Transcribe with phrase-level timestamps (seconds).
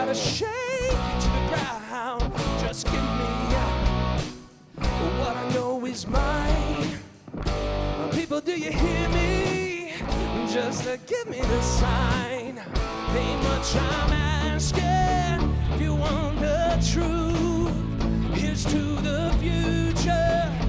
[0.00, 0.48] Gotta shake
[1.20, 2.32] to the ground.
[2.58, 3.30] Just give me
[5.20, 6.98] what I know is mine.
[8.10, 9.92] People, do you hear me?
[10.50, 12.62] Just give me the sign.
[13.14, 14.12] Ain't much I'm
[14.54, 15.74] asking.
[15.74, 20.59] If you want the truth, here's to the future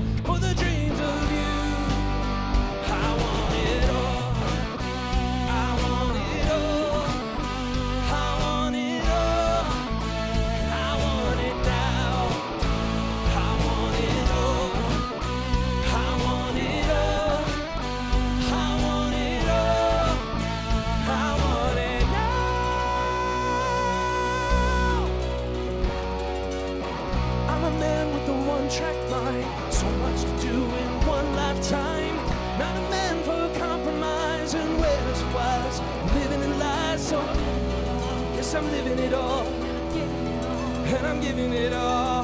[38.53, 39.44] I'm living it all.
[39.44, 42.21] And I'm giving it all.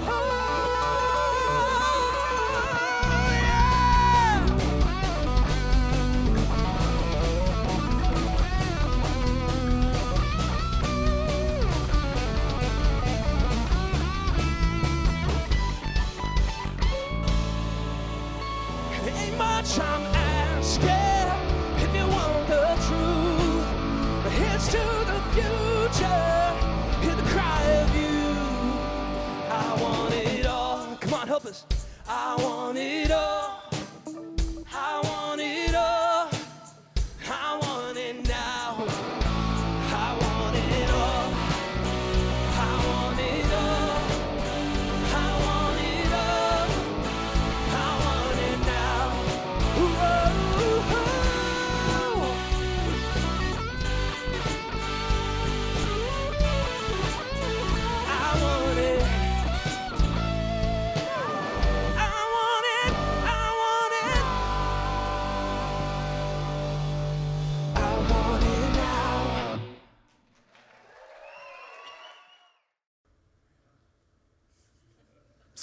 [32.09, 33.46] I want it all.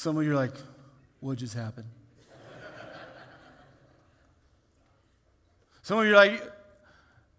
[0.04, 0.52] Some of you are like,
[1.20, 1.88] what just happened?
[5.80, 6.42] Some of you are like,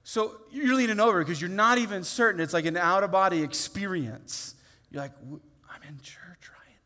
[0.04, 2.42] so you're leaning over because you're not even certain.
[2.42, 4.56] It's like an out of body experience.
[4.90, 6.80] You're like, I'm in church, right?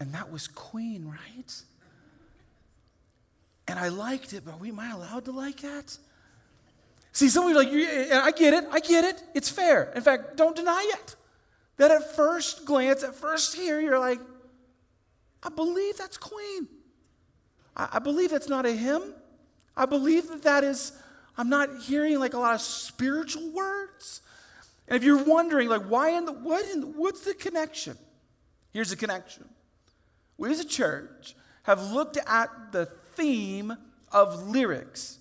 [0.00, 1.54] And that was Queen, right?
[3.68, 5.96] And I liked it, but am I allowed to like that?
[7.12, 9.22] See, some of you are like, "You- eh, eh, I get it, I get it.
[9.34, 9.92] It's fair.
[9.94, 11.14] In fact, don't deny it.
[11.76, 14.18] That at first glance, at first hear, you're like,
[15.42, 16.68] I believe that's Queen.
[17.76, 19.14] I, I believe that's not a hymn.
[19.76, 20.92] I believe that that is,
[21.36, 24.20] I'm not hearing like a lot of spiritual words.
[24.88, 27.96] And if you're wondering, like, why in the, what in the, what's the connection?
[28.72, 29.48] Here's the connection.
[30.36, 31.34] We as a church
[31.64, 33.74] have looked at the theme
[34.10, 35.18] of lyrics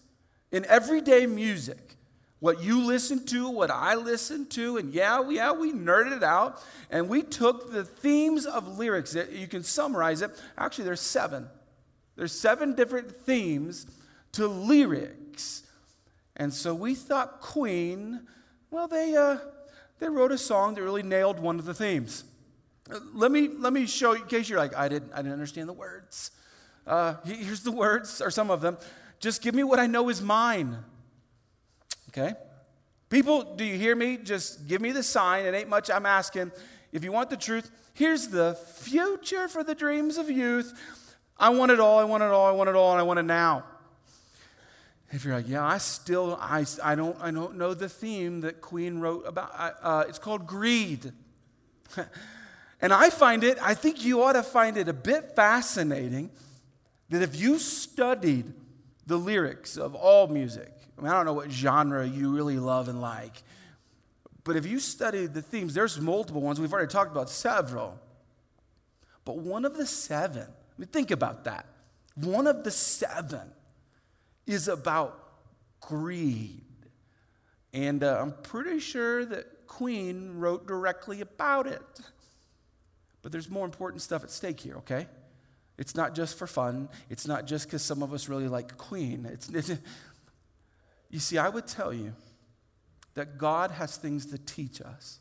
[0.51, 1.95] in everyday music.
[2.41, 6.59] What you listen to, what I listen to, and yeah, yeah, we nerded it out,
[6.89, 9.15] and we took the themes of lyrics.
[9.31, 10.31] You can summarize it.
[10.57, 11.47] Actually, there's seven.
[12.15, 13.85] There's seven different themes
[14.31, 15.61] to lyrics.
[16.35, 18.21] And so we thought Queen,
[18.71, 19.37] well, they, uh,
[19.99, 22.23] they wrote a song that really nailed one of the themes.
[22.91, 25.33] Uh, Let me, let me show you, in case you're like, I didn't, I didn't
[25.33, 26.31] understand the words.
[26.87, 28.79] Uh, here's the words, or some of them.
[29.19, 30.79] Just give me what I know is mine.
[32.11, 32.33] Okay?
[33.09, 34.17] People, do you hear me?
[34.17, 35.45] Just give me the sign.
[35.45, 36.51] It ain't much I'm asking.
[36.91, 40.73] If you want the truth, here's the future for the dreams of youth.
[41.37, 43.19] I want it all, I want it all, I want it all, and I want
[43.19, 43.65] it now.
[45.11, 48.61] If you're like, yeah, I still, I, I, don't, I don't know the theme that
[48.61, 49.51] Queen wrote about.
[49.81, 51.11] Uh, it's called greed.
[52.81, 56.31] and I find it, I think you ought to find it a bit fascinating
[57.09, 58.53] that if you studied
[59.05, 60.71] the lyrics of all music,
[61.01, 63.41] I mean, I don't know what genre you really love and like,
[64.43, 66.59] but if you study the themes, there's multiple ones.
[66.59, 67.99] We've already talked about several.
[69.25, 71.65] But one of the seven, I mean, think about that.
[72.15, 73.51] One of the seven
[74.45, 75.17] is about
[75.79, 76.61] greed.
[77.73, 81.81] And uh, I'm pretty sure that Queen wrote directly about it.
[83.23, 85.07] But there's more important stuff at stake here, okay?
[85.77, 86.89] It's not just for fun.
[87.09, 89.25] It's not just because some of us really like Queen.
[89.25, 89.71] It's, it's,
[91.11, 92.13] you see, I would tell you
[93.13, 95.19] that God has things to teach us.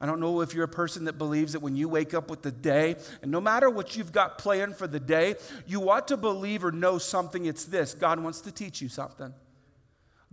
[0.00, 2.42] I don't know if you're a person that believes that when you wake up with
[2.42, 5.36] the day, and no matter what you've got planned for the day,
[5.66, 7.46] you ought to believe or know something.
[7.46, 9.32] It's this God wants to teach you something.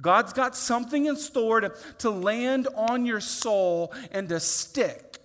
[0.02, 5.20] God's got something in store to, to land on your soul and to stick.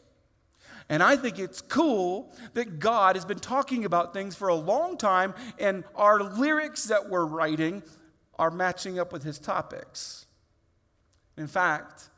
[0.89, 4.97] And I think it's cool that God has been talking about things for a long
[4.97, 7.83] time, and our lyrics that we're writing
[8.39, 10.27] are matching up with his topics.
[11.37, 12.09] In fact,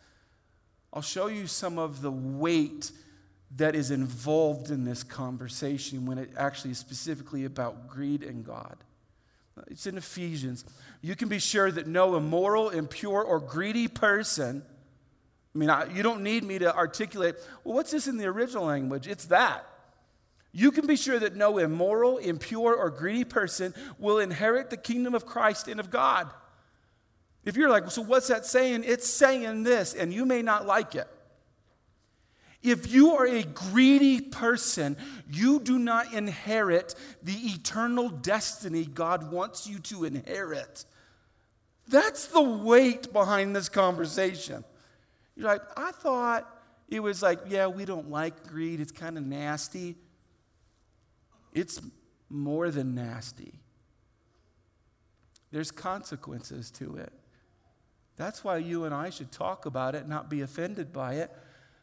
[0.93, 2.91] I'll show you some of the weight
[3.57, 8.77] that is involved in this conversation when it actually is specifically about greed and God.
[9.67, 10.65] It's in Ephesians.
[11.03, 14.63] You can be sure that no immoral, impure, or greedy person,
[15.55, 18.65] I mean, I, you don't need me to articulate, well, what's this in the original
[18.65, 19.09] language?
[19.09, 19.67] It's that.
[20.53, 25.15] You can be sure that no immoral, impure, or greedy person will inherit the kingdom
[25.15, 26.29] of Christ and of God.
[27.45, 28.85] If you're like, so what's that saying?
[28.85, 31.09] It's saying this, and you may not like it.
[32.63, 34.97] If you are a greedy person,
[35.31, 40.85] you do not inherit the eternal destiny God wants you to inherit.
[41.89, 44.65] That's the weight behind this conversation.
[45.37, 46.47] You're like, I thought
[46.89, 49.97] it was like, yeah, we don't like greed, it's kind of nasty.
[51.53, 51.81] It's
[52.29, 53.55] more than nasty,
[55.51, 57.13] there's consequences to it.
[58.17, 61.31] That's why you and I should talk about it, not be offended by it.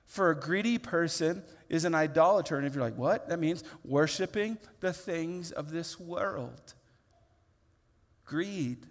[0.06, 2.58] For a greedy person is an idolater.
[2.58, 3.28] And if you're like, what?
[3.28, 6.76] That means worshiping the things of this world.
[8.24, 8.86] Greed.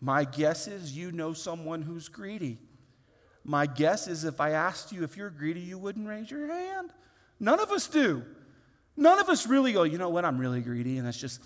[0.00, 2.58] My guess is you know someone who's greedy.
[3.44, 6.92] My guess is if I asked you if you're greedy, you wouldn't raise your hand.
[7.38, 8.24] None of us do.
[8.96, 11.40] None of us really go, you know what, I'm really greedy, and that's just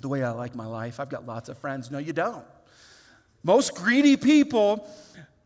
[0.00, 0.98] the way I like my life.
[0.98, 1.90] I've got lots of friends.
[1.90, 2.44] No, you don't.
[3.42, 4.88] Most greedy people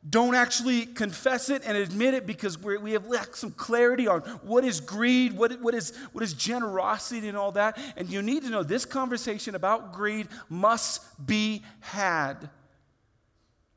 [0.08, 4.62] don't actually confess it and admit it because we have lacked some clarity on what
[4.64, 7.78] is greed, what, what, is, what is generosity, and all that.
[7.96, 12.42] And you need to know this conversation about greed must be had.
[12.42, 12.48] In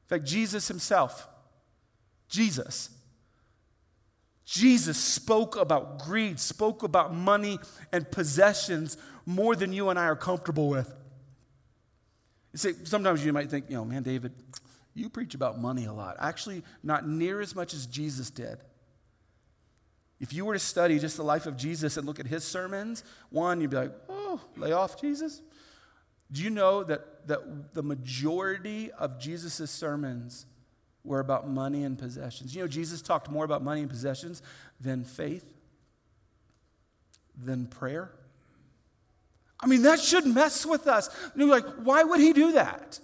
[0.08, 1.28] fact, Jesus himself,
[2.28, 2.90] Jesus,
[4.48, 7.60] Jesus spoke about greed, spoke about money
[7.92, 10.96] and possessions more than you and I are comfortable with.
[12.56, 14.32] See, sometimes you might think, you know, man, David,
[14.94, 16.16] you preach about money a lot.
[16.18, 18.60] Actually, not near as much as Jesus did.
[20.22, 23.04] If you were to study just the life of Jesus and look at his sermons,
[23.30, 25.42] one, you'd be like, oh, lay off Jesus.
[26.32, 30.46] Do you know that, that the majority of Jesus' sermons
[31.08, 32.56] were about money and possessions?
[32.56, 34.42] You know, Jesus talked more about money and possessions
[34.80, 35.50] than faith,
[37.36, 38.12] than prayer.
[39.60, 41.10] I mean, that should mess with us.
[41.34, 43.00] And like, why would he do that?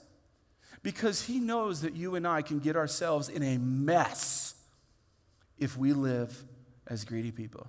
[0.83, 4.53] Because he knows that you and I can get ourselves in a mess
[5.57, 6.43] if we live
[6.87, 7.67] as greedy people.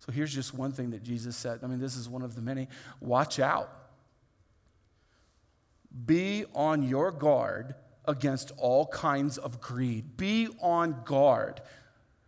[0.00, 1.60] So here's just one thing that Jesus said.
[1.62, 2.68] I mean, this is one of the many.
[3.00, 3.70] Watch out.
[6.06, 10.16] Be on your guard against all kinds of greed.
[10.16, 11.60] Be on guard.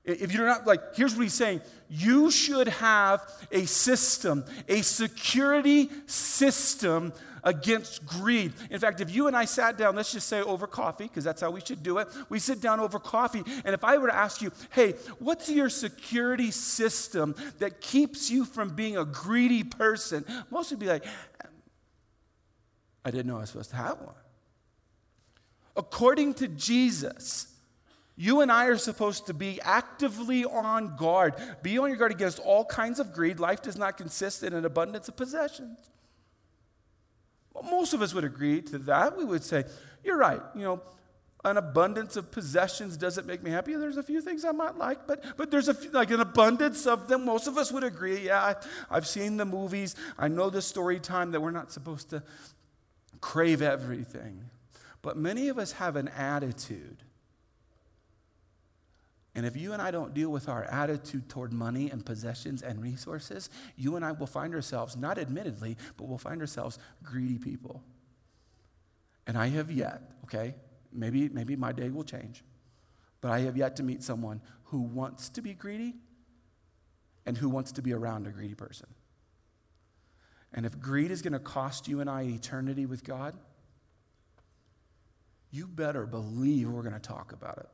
[0.05, 5.91] If you're not like, here's what he's saying you should have a system, a security
[6.07, 7.13] system
[7.43, 8.53] against greed.
[8.71, 11.41] In fact, if you and I sat down, let's just say over coffee, because that's
[11.41, 12.09] how we should do it.
[12.29, 15.69] We sit down over coffee, and if I were to ask you, hey, what's your
[15.69, 20.25] security system that keeps you from being a greedy person?
[20.51, 21.05] Most would be like,
[23.05, 24.15] I didn't know I was supposed to have one.
[25.77, 27.49] According to Jesus,
[28.17, 31.35] you and I are supposed to be actively on guard.
[31.63, 33.41] Be on your guard against all kinds of greed.
[33.41, 35.79] Life does not consist in an abundance of possessions.
[37.53, 39.17] Well, most of us would agree to that.
[39.17, 39.65] We would say,
[40.05, 40.41] You're right.
[40.55, 40.83] You know,
[41.45, 43.75] an abundance of possessions doesn't make me happy.
[43.75, 46.87] There's a few things I might like, but, but there's a few, like an abundance
[46.87, 47.25] of them.
[47.25, 48.27] Most of us would agree.
[48.27, 48.57] Yeah, I,
[48.91, 49.95] I've seen the movies.
[50.19, 52.23] I know the story time that we're not supposed to
[53.21, 54.49] crave everything.
[55.05, 57.05] But many of us have an attitude
[59.35, 62.81] and if you and I don't deal with our attitude toward money and possessions and
[62.81, 67.83] resources, you and I will find ourselves, not admittedly, but we'll find ourselves greedy people.
[69.27, 70.55] And I have yet, okay,
[70.93, 72.45] maybe, maybe my day will change,
[73.21, 75.95] but I have yet to meet someone who wants to be greedy
[77.27, 78.87] and who wants to be around a greedy person.
[80.53, 83.35] And if greed is going to cost you and I eternity with God,
[85.55, 87.69] you better believe we're going to talk about it.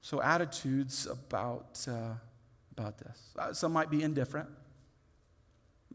[0.00, 2.14] So, attitudes about, uh,
[2.72, 3.18] about this.
[3.38, 4.48] Uh, some might be indifferent.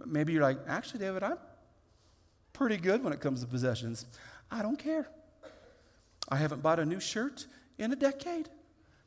[0.06, 1.40] Maybe you're like, actually, David, I'm
[2.54, 4.06] pretty good when it comes to possessions.
[4.52, 5.08] I don't care.
[6.30, 7.48] I haven't bought a new shirt
[7.80, 8.50] in a decade.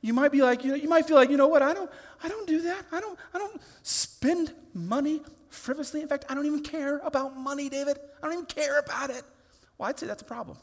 [0.00, 1.90] You might be like, you know, you might feel like, you know what, I don't,
[2.22, 2.84] I don't do that.
[2.90, 6.00] I don't, I don't spend money frivolously.
[6.00, 7.98] In fact, I don't even care about money, David.
[8.22, 9.22] I don't even care about it.
[9.80, 10.58] Well, I'd say that's a problem.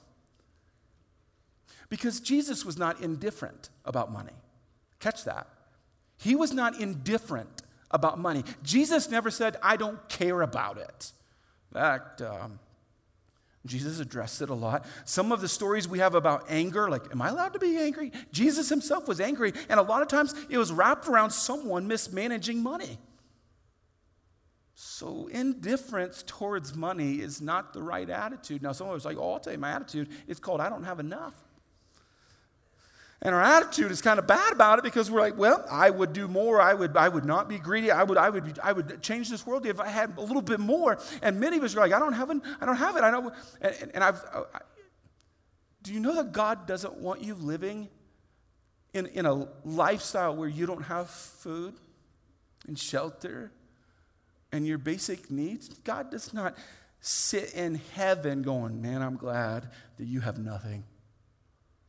[1.89, 4.33] Because Jesus was not indifferent about money.
[4.99, 5.47] Catch that.
[6.17, 8.43] He was not indifferent about money.
[8.61, 11.11] Jesus never said, I don't care about it.
[11.71, 12.59] In fact, um,
[13.65, 14.85] Jesus addressed it a lot.
[15.05, 18.11] Some of the stories we have about anger, like, am I allowed to be angry?
[18.31, 22.61] Jesus himself was angry, and a lot of times it was wrapped around someone mismanaging
[22.61, 22.99] money.
[24.79, 28.61] So, indifference towards money is not the right attitude.
[28.61, 30.07] Now, someone was like, oh, I'll tell you my attitude.
[30.27, 31.33] It's called, I don't have enough.
[33.23, 36.13] And our attitude is kind of bad about it because we're like, well, I would
[36.13, 36.61] do more.
[36.61, 37.89] I would, I would not be greedy.
[37.89, 40.59] I would, I would, I would change this world if I had a little bit
[40.59, 40.99] more.
[41.23, 42.37] And many of us are like, I don't have it.
[42.61, 43.01] I don't have it.
[43.01, 43.31] I know.
[43.59, 44.59] And, and I've, I,
[45.81, 47.89] do you know that God doesn't want you living
[48.93, 51.73] in, in a lifestyle where you don't have food
[52.67, 53.51] and shelter
[54.51, 55.69] and your basic needs?
[55.69, 56.55] God does not
[56.99, 60.83] sit in heaven going, man, I'm glad that you have nothing.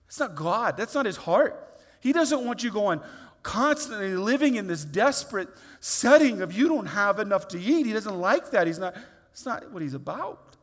[0.06, 0.76] That's not God.
[0.76, 1.80] That's not his heart.
[2.00, 3.00] He doesn't want you going
[3.42, 5.48] constantly living in this desperate
[5.80, 7.86] setting of you don't have enough to eat.
[7.86, 8.66] He doesn't like that.
[8.66, 10.56] He's not, that's not what he's about.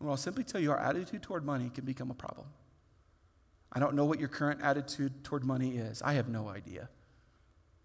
[0.00, 2.46] Well, I'll simply tell you our attitude toward money can become a problem.
[3.72, 6.02] I don't know what your current attitude toward money is.
[6.02, 6.88] I have no idea.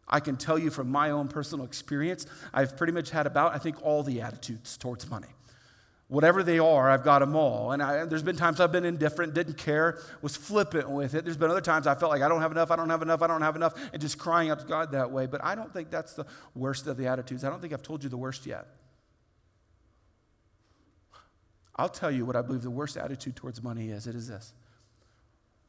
[0.10, 3.60] I can tell you from my own personal experience, I've pretty much had about, I
[3.60, 5.28] think, all the attitudes towards money.
[6.08, 7.72] Whatever they are, I've got them all.
[7.72, 11.24] And I, there's been times I've been indifferent, didn't care, was flippant with it.
[11.24, 13.22] There's been other times I felt like I don't have enough, I don't have enough,
[13.22, 15.28] I don't have enough, and just crying out to God that way.
[15.28, 16.26] But I don't think that's the
[16.56, 17.44] worst of the attitudes.
[17.44, 18.66] I don't think I've told you the worst yet.
[21.76, 24.54] I'll tell you what I believe the worst attitude towards money is it is this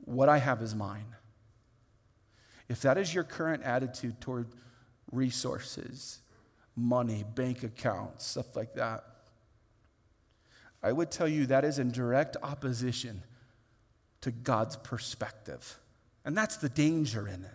[0.07, 1.15] what I have is mine.
[2.71, 4.47] If that is your current attitude toward
[5.11, 6.21] resources,
[6.77, 9.03] money, bank accounts, stuff like that,
[10.81, 13.25] I would tell you that is in direct opposition
[14.21, 15.81] to God's perspective.
[16.25, 17.51] And that's the danger in it.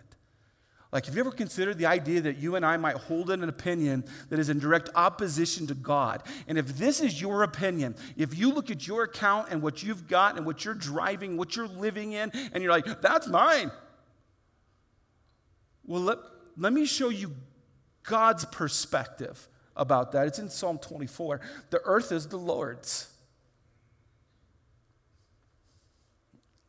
[0.92, 4.04] Like, have you ever considered the idea that you and I might hold an opinion
[4.28, 6.24] that is in direct opposition to God?
[6.46, 10.08] And if this is your opinion, if you look at your account and what you've
[10.08, 13.72] got and what you're driving, what you're living in, and you're like, that's mine.
[15.86, 16.18] Well, let,
[16.56, 17.32] let me show you
[18.02, 20.26] God's perspective about that.
[20.26, 21.40] It's in Psalm 24.
[21.70, 23.12] The earth is the Lord's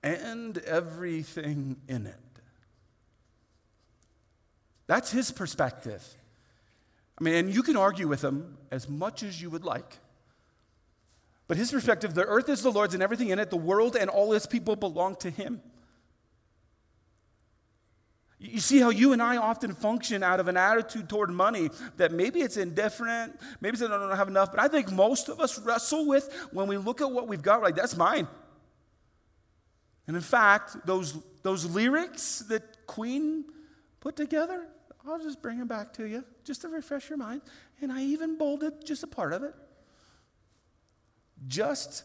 [0.03, 2.15] and everything in it.
[4.85, 6.05] That's his perspective.
[7.19, 9.97] I mean, and you can argue with him as much as you would like.
[11.47, 14.09] But his perspective the earth is the Lord's and everything in it, the world and
[14.09, 15.61] all its people belong to him.
[18.39, 22.11] You see how you and I often function out of an attitude toward money that
[22.11, 25.57] maybe it's indifferent, maybe it's I don't have enough, but I think most of us
[25.57, 28.27] wrestle with when we look at what we've got, like, that's mine.
[30.05, 33.45] And in fact, those, those lyrics that Queen
[33.99, 34.67] put together,
[35.05, 37.41] I'll just bring them back to you just to refresh your mind.
[37.81, 39.53] And I even bolded just a part of it.
[41.47, 42.03] Just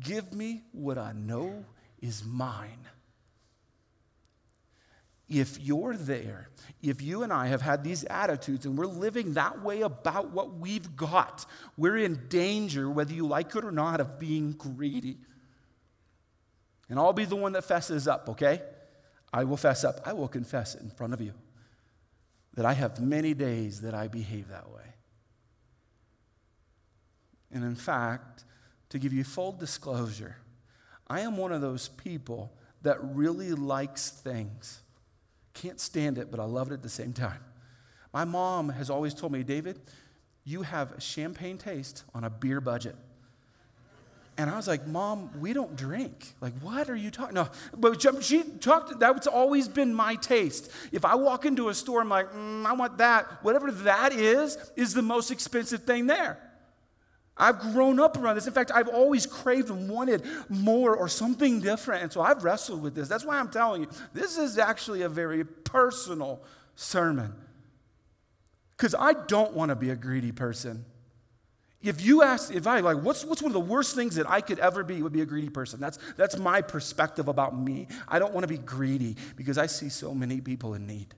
[0.00, 1.64] give me what I know
[2.00, 2.86] is mine.
[5.28, 6.48] If you're there,
[6.82, 10.54] if you and I have had these attitudes and we're living that way about what
[10.54, 15.16] we've got, we're in danger, whether you like it or not, of being greedy.
[16.88, 18.60] And I'll be the one that fesses up, okay?
[19.32, 20.00] I will fess up.
[20.04, 21.32] I will confess it in front of you
[22.54, 24.82] that I have many days that I behave that way.
[27.50, 28.44] And in fact,
[28.90, 30.36] to give you full disclosure,
[31.06, 32.52] I am one of those people
[32.82, 34.81] that really likes things.
[35.54, 37.40] Can't stand it, but I love it at the same time.
[38.12, 39.80] My mom has always told me, David,
[40.44, 42.96] you have champagne taste on a beer budget.
[44.38, 46.34] And I was like, Mom, we don't drink.
[46.40, 47.34] Like, what are you talking?
[47.34, 48.98] No, but she talked.
[48.98, 50.70] That's always been my taste.
[50.90, 53.44] If I walk into a store, I'm like, mm, I want that.
[53.44, 56.38] Whatever that is, is the most expensive thing there.
[57.36, 58.46] I've grown up around this.
[58.46, 62.02] In fact, I've always craved and wanted more or something different.
[62.02, 63.08] And so I've wrestled with this.
[63.08, 66.42] That's why I'm telling you, this is actually a very personal
[66.76, 67.32] sermon.
[68.76, 70.84] Because I don't want to be a greedy person.
[71.82, 74.40] If you ask, if I like, what's, what's one of the worst things that I
[74.40, 75.80] could ever be, would be a greedy person.
[75.80, 77.88] That's, that's my perspective about me.
[78.06, 81.14] I don't want to be greedy because I see so many people in need.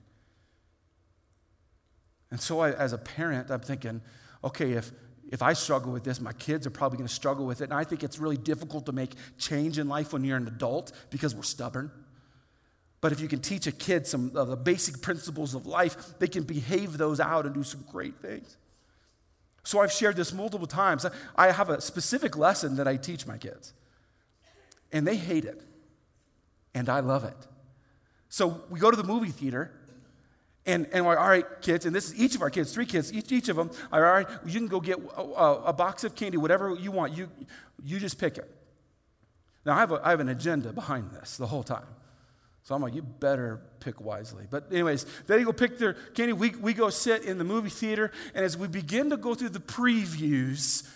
[2.31, 4.01] And so, I, as a parent, I'm thinking,
[4.43, 4.91] okay, if,
[5.31, 7.65] if I struggle with this, my kids are probably going to struggle with it.
[7.65, 10.91] And I think it's really difficult to make change in life when you're an adult
[11.09, 11.91] because we're stubborn.
[13.01, 16.27] But if you can teach a kid some of the basic principles of life, they
[16.27, 18.57] can behave those out and do some great things.
[19.63, 21.05] So I've shared this multiple times.
[21.35, 23.73] I have a specific lesson that I teach my kids,
[24.91, 25.61] and they hate it,
[26.73, 27.37] and I love it.
[28.29, 29.71] So we go to the movie theater,
[30.65, 33.13] and, and we're, all right, kids, and this is each of our kids, three kids,
[33.13, 36.37] each, each of them, all right, you can go get a, a, box of candy,
[36.37, 37.15] whatever you want.
[37.15, 37.29] You,
[37.83, 38.49] you just pick it.
[39.63, 41.85] Now, I have, a, I have an agenda behind this the whole time.
[42.63, 44.45] So I'm like, you better pick wisely.
[44.49, 46.33] But, anyways, they go pick their candy.
[46.33, 49.49] We, we go sit in the movie theater, and as we begin to go through
[49.49, 50.89] the previews,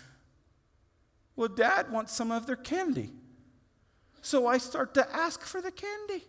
[1.36, 3.12] well, dad wants some of their candy.
[4.22, 6.26] So I start to ask for the candy.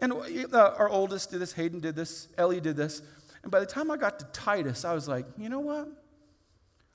[0.00, 3.02] And uh, our oldest did this, Hayden did this, Ellie did this.
[3.42, 5.88] And by the time I got to Titus, I was like, you know what?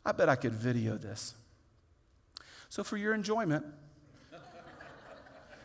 [0.05, 1.33] I bet I could video this.
[2.69, 3.65] So, for your enjoyment,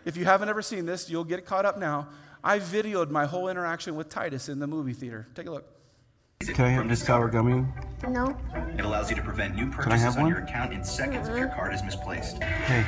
[0.04, 2.08] if you haven't ever seen this, you'll get caught up now.
[2.42, 5.28] I videoed my whole interaction with Titus in the movie theater.
[5.34, 5.66] Take a look.
[6.40, 7.66] Can I have this sour gummy?
[8.08, 8.34] No.
[8.78, 10.30] It allows you to prevent new I purchases on one?
[10.30, 12.42] your account in seconds if your card is misplaced.
[12.42, 12.86] Hey.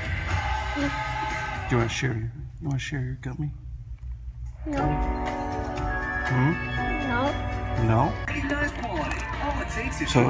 [0.75, 3.53] Do you want to share your, you want to share your gummy?
[4.64, 4.79] No.
[6.29, 6.53] Hmm?
[7.09, 7.33] No.
[7.85, 8.12] No?
[8.29, 9.18] Recognize quality.
[9.42, 10.20] All it takes is So,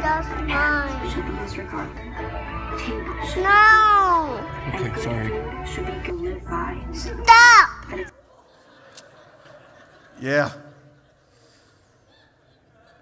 [0.02, 1.10] That's mine.
[1.10, 1.96] should be disregarded.
[1.96, 2.55] Tables
[3.38, 4.46] No.
[4.74, 5.28] Okay, good sorry.
[5.30, 6.78] food should be lived by.
[6.94, 8.00] Stop.
[10.20, 10.52] Yeah.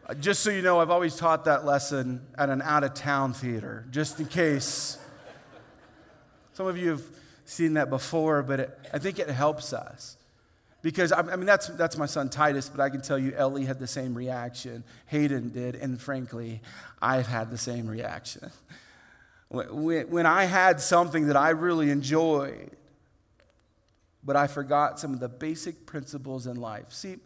[0.08, 3.34] Uh, Just so you know, I've always taught that lesson at an out of town
[3.34, 4.98] theater, just in case.
[6.54, 7.04] Some of you have
[7.46, 10.18] seen that before, but it, I think it helps us.
[10.84, 13.66] Because, I, I mean, that's, that's my son Titus, but I can tell you Ellie
[13.66, 14.84] had the same reaction.
[15.08, 16.62] Hayden did, and frankly,
[17.02, 18.52] I've had the same reaction.
[19.54, 22.72] When, I had something that I really enjoyed,
[24.24, 26.92] but I forgot some of the basic principles in life.
[26.92, 27.18] See,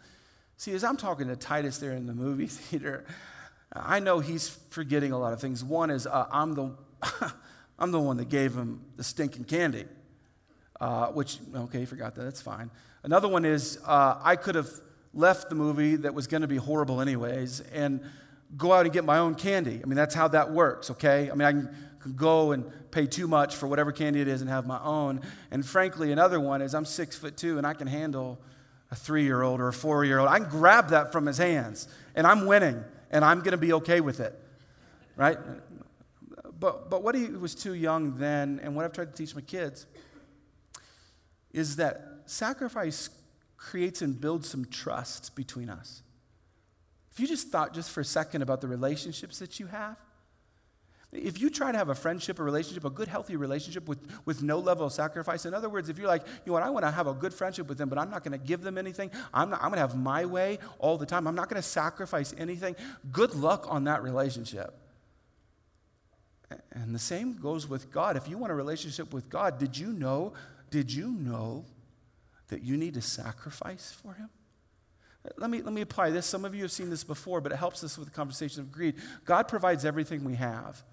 [0.57, 3.05] see, as I'm talking to Titus there in the movie theater,
[3.71, 5.63] I know he's forgetting a lot of things.
[5.63, 6.75] One is uh, I'm the
[7.79, 9.85] I'm the one that gave him the stinking candy,
[10.81, 12.23] uh, which okay, he forgot that.
[12.23, 12.71] That's fine.
[13.03, 14.69] Another one is uh, I could have
[15.13, 18.01] left the movie that was going to be horrible anyways and
[18.57, 19.79] go out and get my own candy.
[19.81, 20.91] I mean, that's how that works.
[20.91, 21.75] Okay, I mean, I can
[22.15, 25.21] go and pay too much for whatever candy it is and have my own.
[25.51, 28.39] And frankly, another one is I'm six foot two and I can handle
[28.91, 30.29] a three year old or a four year old.
[30.29, 33.73] I can grab that from his hands and I'm winning and I'm going to be
[33.73, 34.37] okay with it.
[35.15, 35.37] Right?
[36.59, 39.41] But, but what he was too young then, and what I've tried to teach my
[39.41, 39.85] kids,
[41.51, 43.09] is that sacrifice
[43.57, 46.01] creates and builds some trust between us.
[47.11, 49.97] If you just thought just for a second about the relationships that you have,
[51.13, 54.43] if you try to have a friendship, a relationship, a good, healthy relationship with, with
[54.43, 56.85] no level of sacrifice, in other words, if you're like, you know what, I want
[56.85, 59.09] to have a good friendship with them, but I'm not going to give them anything,
[59.33, 61.67] I'm, not, I'm going to have my way all the time, I'm not going to
[61.67, 62.75] sacrifice anything,
[63.11, 64.73] good luck on that relationship.
[66.71, 68.15] And the same goes with God.
[68.15, 70.33] If you want a relationship with God, did you know,
[70.69, 71.65] did you know
[72.49, 74.29] that you need to sacrifice for Him?
[75.37, 76.25] Let me, let me apply this.
[76.25, 78.71] Some of you have seen this before, but it helps us with the conversation of
[78.71, 78.95] greed.
[79.25, 80.83] God provides everything we have.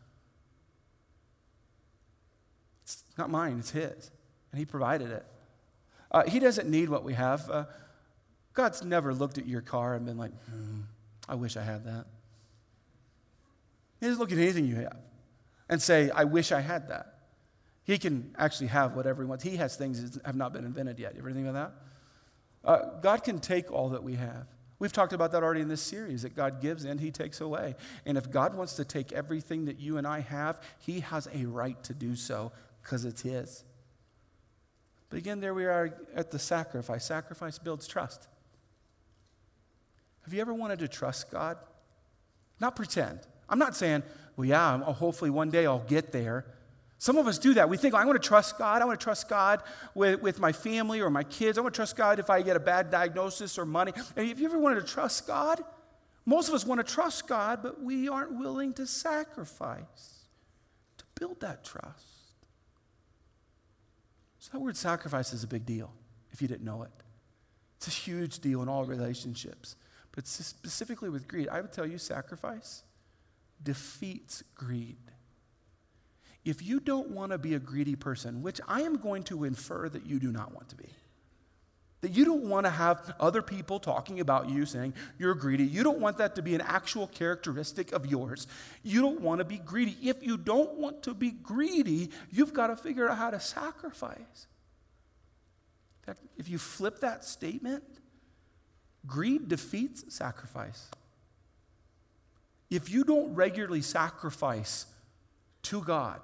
[3.15, 4.11] It's not mine, it's His.
[4.51, 5.25] And He provided it.
[6.11, 7.51] Uh, he doesn't need what we have.
[7.51, 7.65] Uh,
[8.55, 10.83] God's never looked at your car and been like, hmm,
[11.29, 12.07] I wish I had that.
[13.99, 14.97] He doesn't look at anything you have
[15.69, 17.15] and say, I wish I had that.
[17.83, 19.43] He can actually have whatever he wants.
[19.43, 21.15] He has things that have not been invented yet.
[21.15, 21.75] You ever think about
[22.63, 22.69] that?
[22.69, 24.47] Uh, God can take all that we have.
[24.79, 27.75] We've talked about that already in this series that God gives and He takes away.
[28.07, 31.47] And if God wants to take everything that you and I have, He has a
[31.47, 32.53] right to do so
[32.85, 33.65] because it's His.
[35.11, 37.05] But again, there we are at the sacrifice.
[37.05, 38.29] Sacrifice builds trust.
[40.25, 41.57] Have you ever wanted to trust God?
[42.61, 43.21] Not pretend.
[43.49, 44.03] I'm not saying,
[44.37, 46.47] well, yeah, I'm- oh, hopefully one day I'll get there.
[46.99, 47.69] Some of us do that.
[47.69, 48.81] We think, oh, I want to trust God.
[48.81, 49.63] I want to trust God
[49.95, 51.59] with, with my family or my kids.
[51.59, 53.93] I want to trust God if I get a bad diagnosis or money.
[54.17, 55.63] And if you ever wanted to trust God,
[56.25, 60.25] most of us want to trust God, but we aren't willing to sacrifice
[60.97, 62.14] to build that trust.
[64.45, 65.91] So, that word sacrifice is a big deal
[66.31, 66.91] if you didn't know it.
[67.79, 69.75] It's a huge deal in all relationships.
[70.13, 72.83] But specifically with greed, I would tell you sacrifice
[73.63, 74.99] defeats greed.
[76.45, 79.89] If you don't want to be a greedy person, which I am going to infer
[79.89, 80.91] that you do not want to be,
[82.05, 85.65] that you don't want to have other people talking about you saying you're greedy.
[85.65, 88.47] You don't want that to be an actual characteristic of yours.
[88.83, 89.97] You don't want to be greedy.
[90.03, 94.19] If you don't want to be greedy, you've got to figure out how to sacrifice.
[94.19, 97.83] In fact, if you flip that statement,
[99.07, 100.91] greed defeats sacrifice.
[102.69, 104.85] If you don't regularly sacrifice
[105.63, 106.21] to God,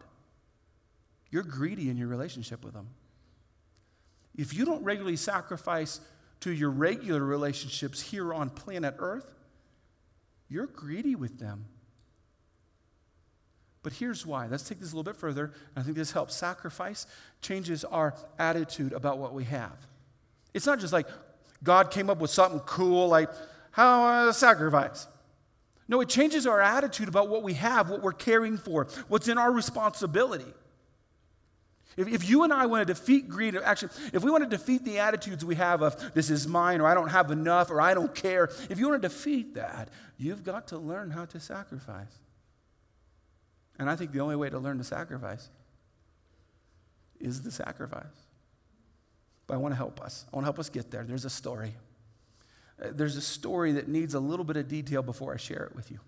[1.31, 2.89] you're greedy in your relationship with Him.
[4.41, 6.01] If you don't regularly sacrifice
[6.41, 9.31] to your regular relationships here on planet Earth,
[10.49, 11.67] you're greedy with them.
[13.83, 14.47] But here's why.
[14.47, 15.53] Let's take this a little bit further.
[15.77, 16.35] I think this helps.
[16.35, 17.07] Sacrifice
[17.43, 19.77] changes our attitude about what we have.
[20.55, 21.07] It's not just like
[21.63, 23.29] God came up with something cool, like
[23.73, 25.07] how uh, sacrifice.
[25.87, 29.37] No, it changes our attitude about what we have, what we're caring for, what's in
[29.37, 30.55] our responsibility.
[31.97, 34.85] If, if you and I want to defeat greed, actually, if we want to defeat
[34.85, 37.95] the attitudes we have of this is mine, or I don't have enough, or I
[37.95, 42.19] don't care, if you want to defeat that, you've got to learn how to sacrifice.
[43.79, 45.49] And I think the only way to learn to sacrifice
[47.19, 48.05] is the sacrifice.
[49.47, 50.27] But I want to help us.
[50.33, 51.03] I want to help us get there.
[51.05, 51.75] There's a story.
[52.81, 55.75] Uh, There's a story that needs a little bit of detail before I share it
[55.75, 55.99] with you.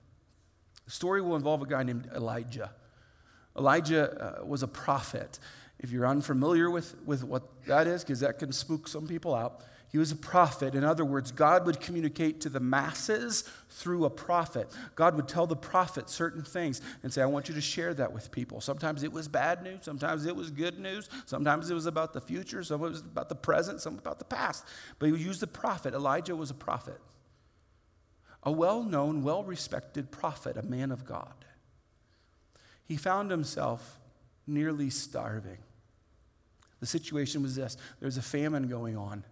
[0.85, 2.71] The story will involve a guy named Elijah.
[3.57, 5.38] Elijah uh, was a prophet.
[5.83, 9.62] If you're unfamiliar with, with what that is, because that can spook some people out,
[9.92, 10.75] he was a prophet.
[10.75, 14.73] In other words, God would communicate to the masses through a prophet.
[14.95, 18.11] God would tell the prophet certain things and say, I want you to share that
[18.11, 18.62] with people.
[18.62, 22.23] Sometimes it was bad news, sometimes it was good news, sometimes it was about the
[22.23, 24.64] future, some it was about the present, some about the past.
[24.99, 25.92] But he would use the prophet.
[25.92, 26.99] Elijah was a prophet,
[28.45, 31.35] a well known, well respected prophet, a man of God.
[32.87, 33.99] He found himself
[34.47, 35.59] nearly starving.
[36.83, 39.23] The situation was this there's a famine going on.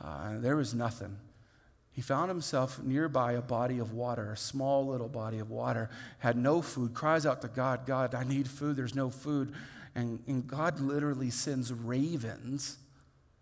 [0.00, 1.16] Uh, there was nothing.
[1.90, 6.36] He found himself nearby a body of water, a small little body of water, had
[6.36, 9.54] no food, cries out to God, God, I need food, there's no food.
[9.96, 12.76] And, and God literally sends ravens,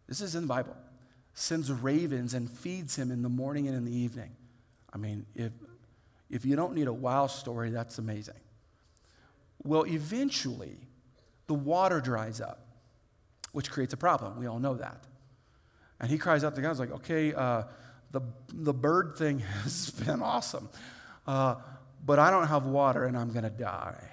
[0.07, 0.77] this is in the Bible,
[1.35, 4.31] sends ravens and feeds him in the morning and in the evening.
[4.93, 5.53] I mean, if,
[6.31, 8.41] if you don't need a wow story, that's amazing.
[9.63, 10.79] Well, eventually,
[11.49, 12.64] the water dries up,
[13.55, 14.37] which creates a problem.
[14.37, 15.05] We all know that.
[16.01, 17.63] And he cries out to God, he's like, okay, uh,
[18.11, 18.21] the,
[18.53, 20.69] the bird thing has been awesome,
[21.27, 21.55] uh,
[22.05, 24.11] but I don't have water and I'm going to die.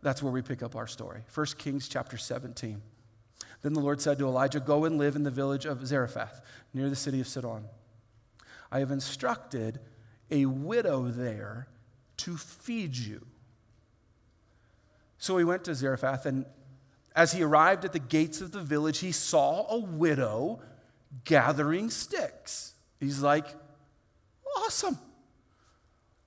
[0.00, 1.22] That's where we pick up our story.
[1.34, 2.80] 1 Kings chapter 17.
[3.62, 6.40] Then the Lord said to Elijah, Go and live in the village of Zarephath,
[6.72, 7.64] near the city of Sidon.
[8.70, 9.80] I have instructed
[10.30, 11.66] a widow there
[12.18, 13.26] to feed you.
[15.18, 16.46] So he went to Zarephath, and
[17.16, 20.60] as he arrived at the gates of the village, he saw a widow
[21.24, 22.74] gathering sticks.
[23.00, 23.46] He's like,
[24.58, 24.98] Awesome.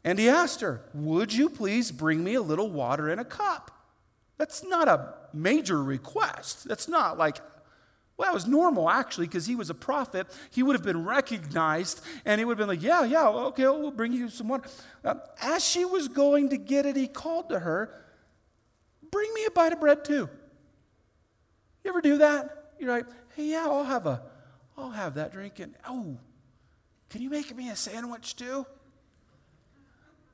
[0.03, 3.71] And he asked her, Would you please bring me a little water in a cup?
[4.37, 6.67] That's not a major request.
[6.67, 7.37] That's not like,
[8.17, 10.27] well, it was normal actually, because he was a prophet.
[10.49, 13.91] He would have been recognized, and he would have been like, Yeah, yeah, okay, we'll
[13.91, 14.67] bring you some water.
[15.39, 17.93] As she was going to get it, he called to her,
[19.11, 20.29] Bring me a bite of bread too.
[21.89, 22.73] You ever do that?
[22.77, 24.21] You're like, Hey, yeah, I'll have a,
[24.77, 26.17] I'll have that drink, and oh,
[27.09, 28.63] can you make me a sandwich too?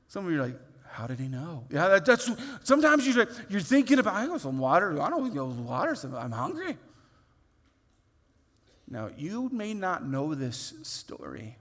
[0.09, 1.63] Some of you are like, how did he know?
[1.69, 2.29] Yeah, that, that's
[2.63, 5.01] sometimes you're, you're thinking about, I got some water.
[5.01, 5.95] I don't know water.
[6.17, 6.77] I'm hungry.
[8.89, 11.55] Now, you may not know this story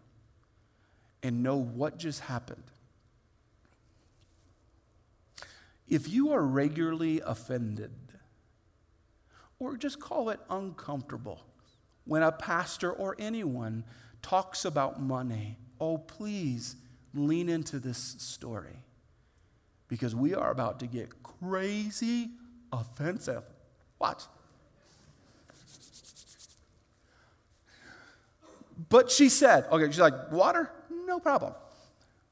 [1.22, 2.64] and know what just happened.
[5.88, 7.92] If you are regularly offended,
[9.58, 11.40] or just call it uncomfortable,
[12.04, 13.84] when a pastor or anyone
[14.22, 16.76] talks about money, oh, please
[17.14, 18.78] lean into this story
[19.88, 22.30] because we are about to get crazy
[22.72, 23.42] offensive.
[23.98, 24.24] Watch.
[28.88, 30.70] But she said, okay, she's like, water?
[31.06, 31.54] No problem.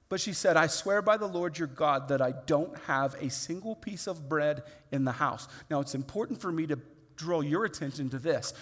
[0.08, 3.30] But she said, I swear by the Lord your God that I don't have a
[3.30, 5.48] single piece of bread in the house.
[5.70, 6.76] Now, it's important for me to
[7.22, 8.52] draw your attention to this.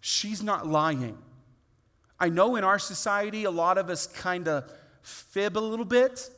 [0.00, 1.16] She's not lying.
[2.18, 4.70] I know in our society, a lot of us kind of
[5.02, 6.28] fib a little bit.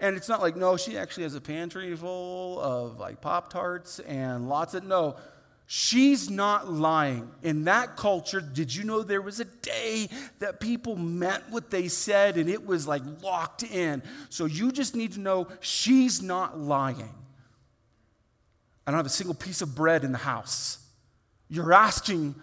[0.00, 3.98] And it's not like, no, she actually has a pantry full of like Pop Tarts
[4.00, 5.16] and lots of, no.
[5.66, 7.30] She's not lying.
[7.42, 10.08] In that culture, did you know there was a day
[10.38, 14.02] that people meant what they said and it was like locked in?
[14.30, 17.12] So you just need to know she's not lying.
[18.88, 20.78] I don't have a single piece of bread in the house.
[21.50, 22.34] You're asking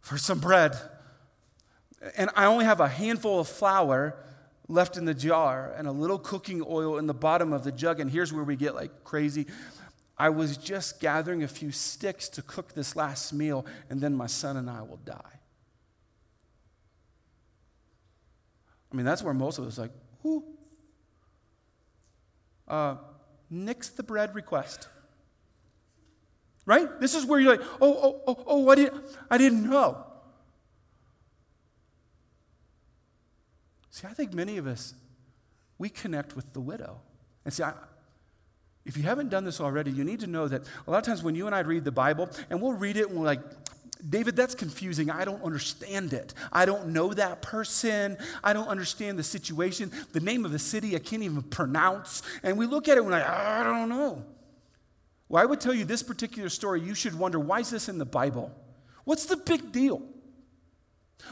[0.00, 0.74] for some bread.
[2.16, 4.16] And I only have a handful of flour
[4.66, 8.00] left in the jar and a little cooking oil in the bottom of the jug.
[8.00, 9.44] And here's where we get like crazy.
[10.16, 14.26] I was just gathering a few sticks to cook this last meal, and then my
[14.26, 15.20] son and I will die.
[18.90, 19.92] I mean, that's where most of us like,
[20.22, 20.44] whoo.
[22.66, 22.96] Uh,
[23.50, 24.88] nix the bread request.
[26.66, 27.00] Right?
[27.00, 30.04] This is where you're like, oh, oh, oh, oh, I didn't, I didn't know.
[33.90, 34.94] See, I think many of us,
[35.78, 37.00] we connect with the widow.
[37.44, 37.74] And see, I,
[38.84, 41.22] if you haven't done this already, you need to know that a lot of times
[41.22, 43.40] when you and I read the Bible, and we'll read it and we're like,
[44.06, 45.10] David, that's confusing.
[45.10, 46.34] I don't understand it.
[46.52, 48.18] I don't know that person.
[48.42, 49.90] I don't understand the situation.
[50.12, 52.22] The name of the city I can't even pronounce.
[52.42, 54.22] And we look at it and we're like, I don't know.
[55.28, 57.98] Well, I would tell you this particular story, you should wonder why is this in
[57.98, 58.52] the Bible?
[59.04, 60.02] What's the big deal?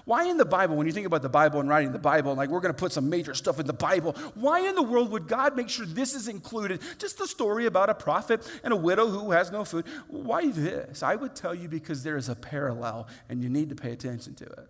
[0.04, 2.48] Why in the Bible, when you think about the Bible and writing the Bible, like
[2.48, 5.28] we're going to put some major stuff in the Bible, why in the world would
[5.28, 6.80] God make sure this is included?
[6.98, 9.84] Just a story about a prophet and a widow who has no food.
[10.08, 11.02] Why this?
[11.02, 14.34] I would tell you because there is a parallel and you need to pay attention
[14.36, 14.68] to it.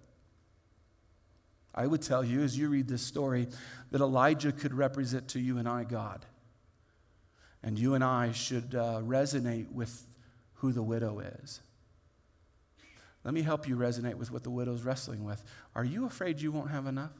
[1.75, 3.49] I would tell you as you read this story
[3.93, 6.27] that Elijah could represent to you and I God.
[7.63, 10.05] And you and I should uh, resonate with
[10.55, 11.61] who the widow is.
[13.25, 15.45] Let me help you resonate with what the widow's wrestling with.
[15.75, 17.13] Are you afraid you won't have enough?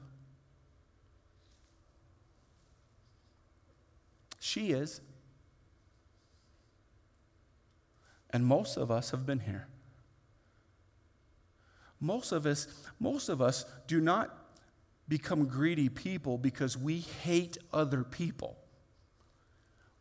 [4.41, 5.01] She is.
[8.31, 9.69] And most of us have been here.
[12.01, 12.67] Most of us,
[12.99, 14.37] most of us do not
[15.09, 18.57] become greedy people because we hate other people.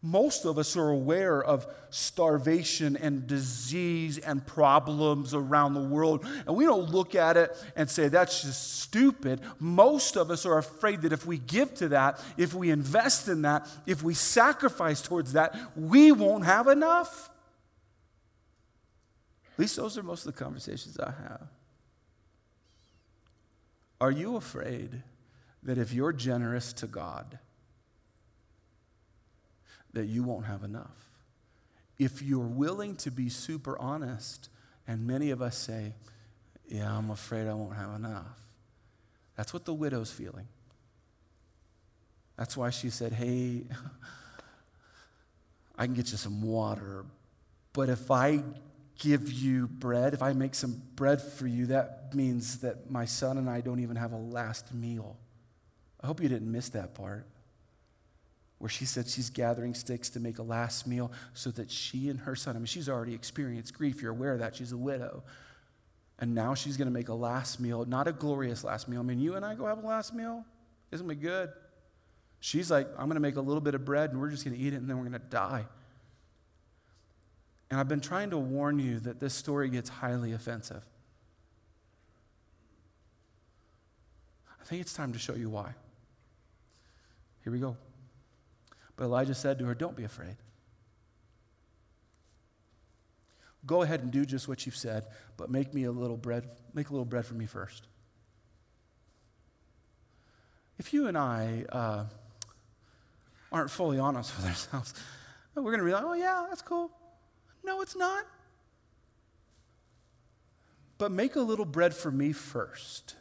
[0.03, 6.55] Most of us are aware of starvation and disease and problems around the world, and
[6.55, 9.41] we don't look at it and say, that's just stupid.
[9.59, 13.43] Most of us are afraid that if we give to that, if we invest in
[13.43, 17.29] that, if we sacrifice towards that, we won't have enough.
[19.53, 21.47] At least those are most of the conversations I have.
[23.99, 25.03] Are you afraid
[25.61, 27.37] that if you're generous to God,
[29.93, 31.09] that you won't have enough.
[31.97, 34.49] If you're willing to be super honest,
[34.87, 35.93] and many of us say,
[36.67, 38.39] Yeah, I'm afraid I won't have enough.
[39.35, 40.47] That's what the widow's feeling.
[42.37, 43.63] That's why she said, Hey,
[45.77, 47.05] I can get you some water,
[47.73, 48.43] but if I
[48.99, 53.37] give you bread, if I make some bread for you, that means that my son
[53.37, 55.17] and I don't even have a last meal.
[56.01, 57.25] I hope you didn't miss that part
[58.61, 62.19] where she said she's gathering sticks to make a last meal so that she and
[62.19, 64.03] her son, I mean, she's already experienced grief.
[64.03, 64.55] You're aware of that.
[64.55, 65.23] She's a widow.
[66.19, 68.99] And now she's going to make a last meal, not a glorious last meal.
[68.99, 70.45] I mean, you and I go have a last meal,
[70.91, 71.49] isn't it good?
[72.39, 74.55] She's like, I'm going to make a little bit of bread and we're just going
[74.55, 75.65] to eat it and then we're going to die.
[77.71, 80.83] And I've been trying to warn you that this story gets highly offensive.
[84.61, 85.73] I think it's time to show you why.
[87.43, 87.75] Here we go.
[88.95, 90.35] But Elijah said to her, Don't be afraid.
[93.65, 95.05] Go ahead and do just what you've said,
[95.37, 97.87] but make me a little bread, make a little bread for me first.
[100.79, 102.05] If you and I uh,
[103.51, 104.95] aren't fully honest with ourselves,
[105.55, 106.89] we're going to be like, oh, yeah, that's cool.
[107.63, 108.25] No, it's not.
[110.97, 113.15] But make a little bread for me first.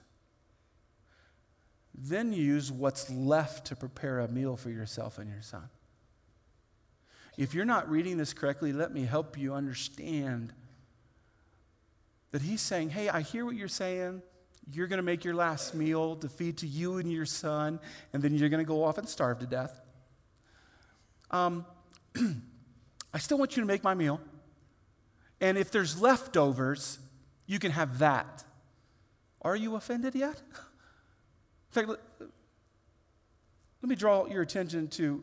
[2.03, 5.69] Then use what's left to prepare a meal for yourself and your son.
[7.37, 10.55] If you're not reading this correctly, let me help you understand
[12.33, 14.23] that he's saying, Hey, I hear what you're saying.
[14.73, 17.81] You're going to make your last meal to feed to you and your son,
[18.13, 19.81] and then you're going to go off and starve to death.
[21.31, 21.67] Um,
[23.13, 24.21] I still want you to make my meal.
[25.41, 26.99] And if there's leftovers,
[27.47, 28.45] you can have that.
[29.43, 30.41] Are you offended yet?
[31.71, 31.99] In fact, let,
[33.83, 35.23] let me draw your attention to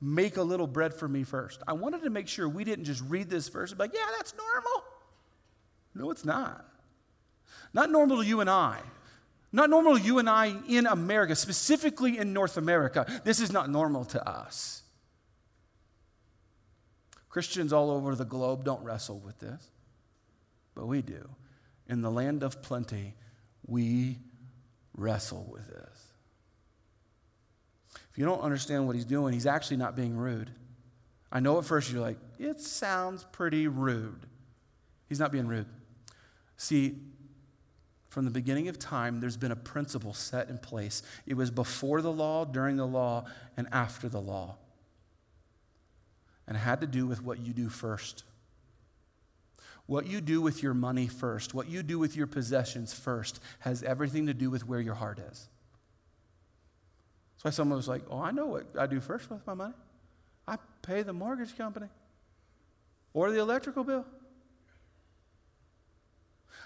[0.00, 1.62] make a little bread for me first.
[1.66, 4.06] I wanted to make sure we didn't just read this verse and be like, yeah,
[4.16, 4.84] that's normal.
[5.94, 6.64] No, it's not.
[7.74, 8.78] Not normal to you and I.
[9.52, 13.04] Not normal to you and I in America, specifically in North America.
[13.24, 14.82] This is not normal to us.
[17.28, 19.70] Christians all over the globe don't wrestle with this,
[20.74, 21.28] but we do.
[21.88, 23.14] In the land of plenty,
[23.66, 24.18] we
[24.96, 26.06] wrestle with this.
[28.10, 30.50] If you don't understand what he's doing, he's actually not being rude.
[31.32, 34.26] I know at first you're like, it sounds pretty rude.
[35.08, 35.66] He's not being rude.
[36.56, 36.98] See,
[38.08, 41.02] from the beginning of time, there's been a principle set in place.
[41.26, 43.26] It was before the law, during the law,
[43.56, 44.56] and after the law.
[46.48, 48.24] And it had to do with what you do first.
[49.90, 53.82] What you do with your money first, what you do with your possessions first, has
[53.82, 55.48] everything to do with where your heart is.
[57.34, 59.74] That's why someone was like, Oh, I know what I do first with my money.
[60.46, 61.88] I pay the mortgage company
[63.14, 64.06] or the electrical bill.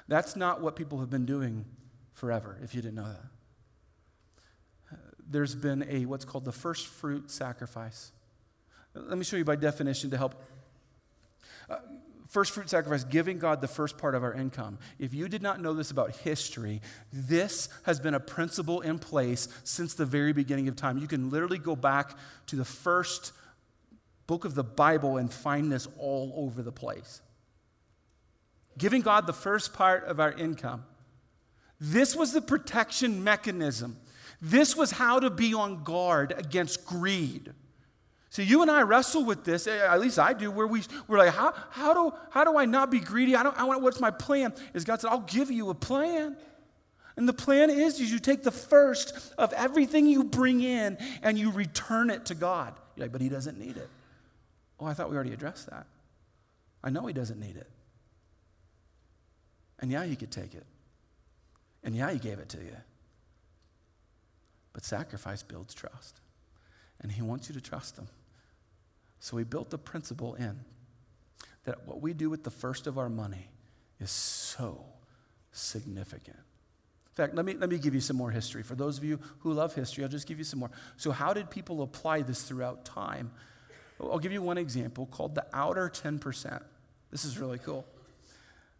[0.06, 1.64] That's not what people have been doing
[2.12, 4.98] forever, if you didn't know that.
[5.26, 8.12] There's been a what's called the first fruit sacrifice.
[8.92, 10.34] Let me show you by definition to help.
[11.70, 11.78] Uh,
[12.35, 14.79] first fruit sacrifice, giving God the first part of our income.
[14.99, 19.47] If you did not know this about history, this has been a principle in place
[19.62, 20.99] since the very beginning of time.
[20.99, 22.18] You can literally go back
[22.49, 23.31] to the first
[24.27, 27.20] book of the Bible and find this all over the place
[28.77, 30.85] giving God the first part of our income.
[31.81, 33.97] This was the protection mechanism.
[34.42, 37.53] This was how to be on guard against greed.
[38.35, 41.18] So you and I wrestle with this, eh, at least I do, where we, we're
[41.18, 43.37] like, how, how, do, how do I not be greedy?
[43.37, 44.53] I don't, I want, what's my plan?
[44.75, 46.37] Is God said, I'll give you a plan.
[47.16, 51.38] And the plan is, is you take the first of everything you bring in and
[51.38, 52.75] you return it to God.
[52.97, 53.88] You're like, but he doesn't need it.
[54.81, 55.87] Oh, I thought we already addressed that.
[56.83, 57.70] I know he doesn't need it.
[59.79, 60.66] And yeah, he could take it.
[61.85, 62.77] And yeah, he gave it to you.
[64.73, 66.18] But sacrifice builds trust.
[67.01, 68.09] And he wants you to trust him.
[69.24, 70.60] So we built the principle in
[71.64, 73.48] that what we do with the first of our money
[73.98, 74.84] is so
[75.50, 76.37] significant.
[76.37, 78.62] In fact, let me, let me give you some more history.
[78.62, 80.70] For those of you who love history, I'll just give you some more.
[80.98, 83.30] So, how did people apply this throughout time?
[83.98, 86.62] I'll give you one example called the outer 10%.
[87.10, 87.87] This is really cool.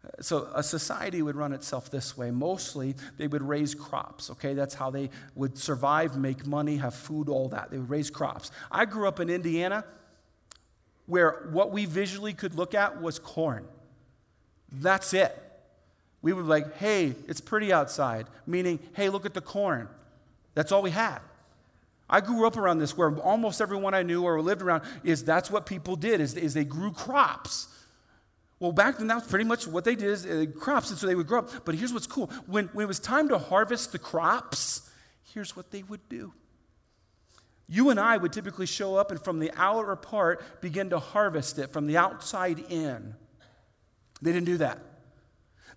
[0.05, 2.29] Uh, so a society would run itself this way.
[2.29, 4.53] Mostly they would raise crops, okay?
[4.53, 7.71] That's how they would survive, make money, have food, all that.
[7.71, 8.51] They would raise crops.
[8.71, 9.83] I grew up in Indiana
[11.05, 13.65] where what we visually could look at was corn.
[14.71, 15.41] That's it.
[16.21, 19.87] We would be like, hey, it's pretty outside, meaning, hey, look at the corn.
[20.55, 21.19] That's all we had.
[22.09, 25.49] I grew up around this where almost everyone I knew or lived around is that's
[25.49, 27.67] what people did is, is they grew crops.
[28.59, 31.07] Well, back then, that was pretty much what they did is uh, crops, and so
[31.07, 31.65] they would grow up.
[31.65, 32.27] But here's what's cool.
[32.47, 34.89] When, when it was time to harvest the crops,
[35.33, 36.33] here's what they would do.
[37.67, 41.57] You and I would typically show up and from the outer part begin to harvest
[41.57, 43.15] it from the outside in.
[44.21, 44.79] They didn't do that.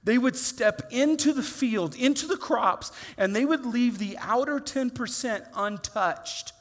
[0.05, 4.59] They would step into the field, into the crops, and they would leave the outer
[4.59, 6.53] 10% untouched,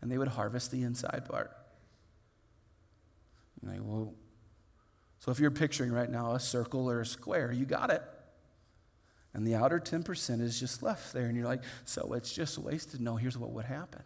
[0.00, 1.50] and they would harvest the inside part.
[3.62, 3.78] And they,
[5.20, 8.02] so if you're picturing right now a circle or a square, you got it.
[9.32, 11.26] And the outer 10% is just left there.
[11.26, 13.00] And you're like, so it's just wasted.
[13.00, 14.02] No, here's what would happen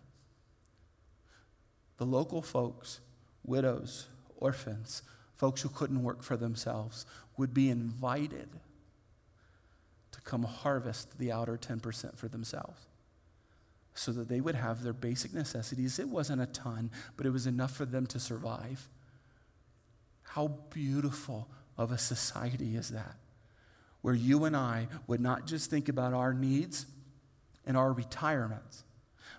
[1.98, 3.00] the local folks,
[3.44, 5.02] widows, orphans,
[5.34, 7.04] folks who couldn't work for themselves,
[7.36, 8.48] would be invited
[10.12, 12.86] to come harvest the outer 10% for themselves
[13.94, 15.98] so that they would have their basic necessities.
[15.98, 18.88] It wasn't a ton, but it was enough for them to survive.
[20.22, 23.16] How beautiful of a society is that?
[24.02, 26.86] Where you and I would not just think about our needs
[27.66, 28.84] and our retirements,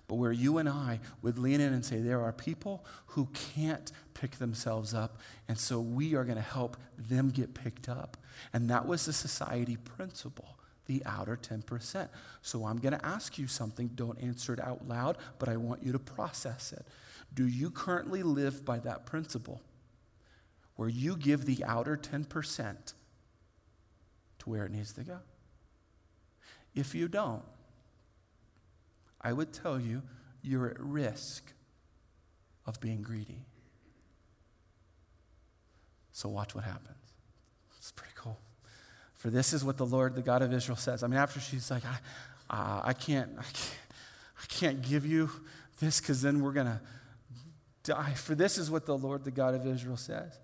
[0.10, 3.90] but where you and I would lean in and say, there are people who can't
[4.14, 8.18] pick themselves up, and so we are going to help them get picked up.
[8.52, 10.58] And that was the society principle,
[10.88, 12.10] the outer 10%.
[12.42, 13.92] So I'm going to ask you something.
[13.96, 16.86] Don't answer it out loud, but I want you to process it.
[17.34, 19.62] Do you currently live by that principle?
[20.80, 22.94] where you give the outer 10%
[24.38, 25.18] to where it needs to go.
[26.74, 27.44] If you don't,
[29.22, 30.02] I would tell you
[30.42, 31.52] you're at risk
[32.66, 33.46] of being greedy.
[36.12, 36.98] So watch what happens.
[37.78, 38.38] It's pretty cool.
[39.16, 41.04] For this is what the Lord, the God of Israel, says.
[41.04, 41.98] I mean, after she's like, I,
[42.50, 43.78] uh, I, can't, I can't,
[44.42, 45.30] I can't give you
[45.80, 46.80] this because then we're going to
[47.84, 48.14] die.
[48.14, 50.38] For this is what the Lord, the God of Israel, says.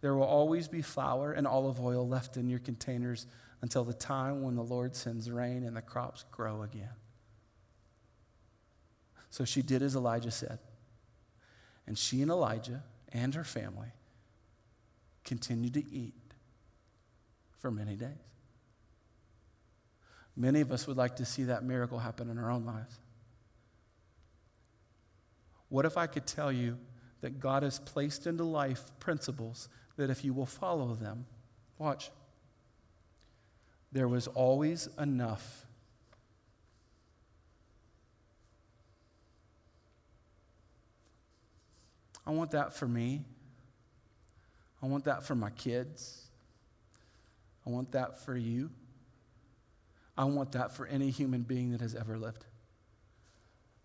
[0.00, 3.26] There will always be flour and olive oil left in your containers
[3.62, 6.94] until the time when the Lord sends rain and the crops grow again.
[9.30, 10.58] So she did as Elijah said.
[11.86, 12.82] And she and Elijah
[13.12, 13.88] and her family
[15.24, 16.14] continued to eat
[17.58, 18.08] for many days.
[20.36, 22.98] Many of us would like to see that miracle happen in our own lives.
[25.68, 26.78] What if I could tell you
[27.20, 31.26] that God has placed into life principles that if you will follow them,
[31.78, 32.10] watch,
[33.92, 35.66] there was always enough.
[42.26, 43.22] I want that for me.
[44.82, 46.26] I want that for my kids.
[47.66, 48.70] I want that for you.
[50.16, 52.44] I want that for any human being that has ever lived.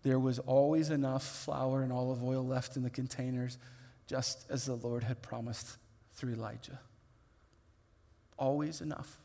[0.02, 3.58] There was always enough flour and olive oil left in the containers,
[4.06, 5.78] just as the Lord had promised
[6.14, 6.78] through Elijah.
[8.38, 9.18] Always enough.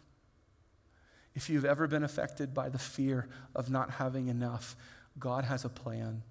[1.34, 4.76] If you've ever been affected by the fear of not having enough,
[5.18, 6.24] God has a plan,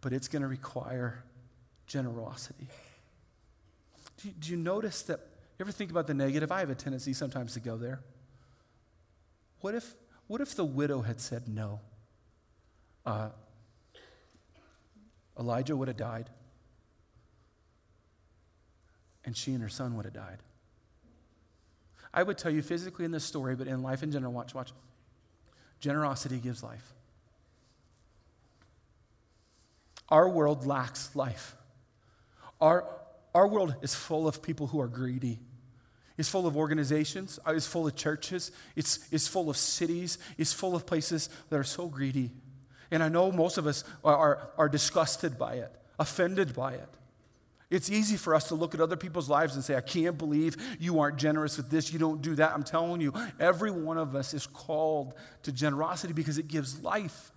[0.00, 1.24] but it's going to require
[1.86, 2.68] generosity.
[4.18, 5.20] Do you, do you notice that?
[5.58, 6.50] You ever think about the negative?
[6.50, 8.00] I have a tendency sometimes to go there.
[9.60, 9.94] What if,
[10.26, 11.80] what if the widow had said no?
[13.04, 13.30] Uh,
[15.38, 16.30] Elijah would have died,
[19.24, 20.38] and she and her son would have died.
[22.16, 24.72] I would tell you physically in this story, but in life in general, watch, watch.
[25.80, 26.94] Generosity gives life.
[30.08, 31.54] Our world lacks life.
[32.58, 32.86] Our,
[33.34, 35.38] our world is full of people who are greedy.
[36.16, 40.54] It's full of organizations, uh, it's full of churches, it's, it's full of cities, it's
[40.54, 42.30] full of places that are so greedy.
[42.90, 46.88] And I know most of us are, are, are disgusted by it, offended by it.
[47.68, 50.56] It's easy for us to look at other people's lives and say, I can't believe
[50.78, 52.52] you aren't generous with this, you don't do that.
[52.52, 57.32] I'm telling you, every one of us is called to generosity because it gives life.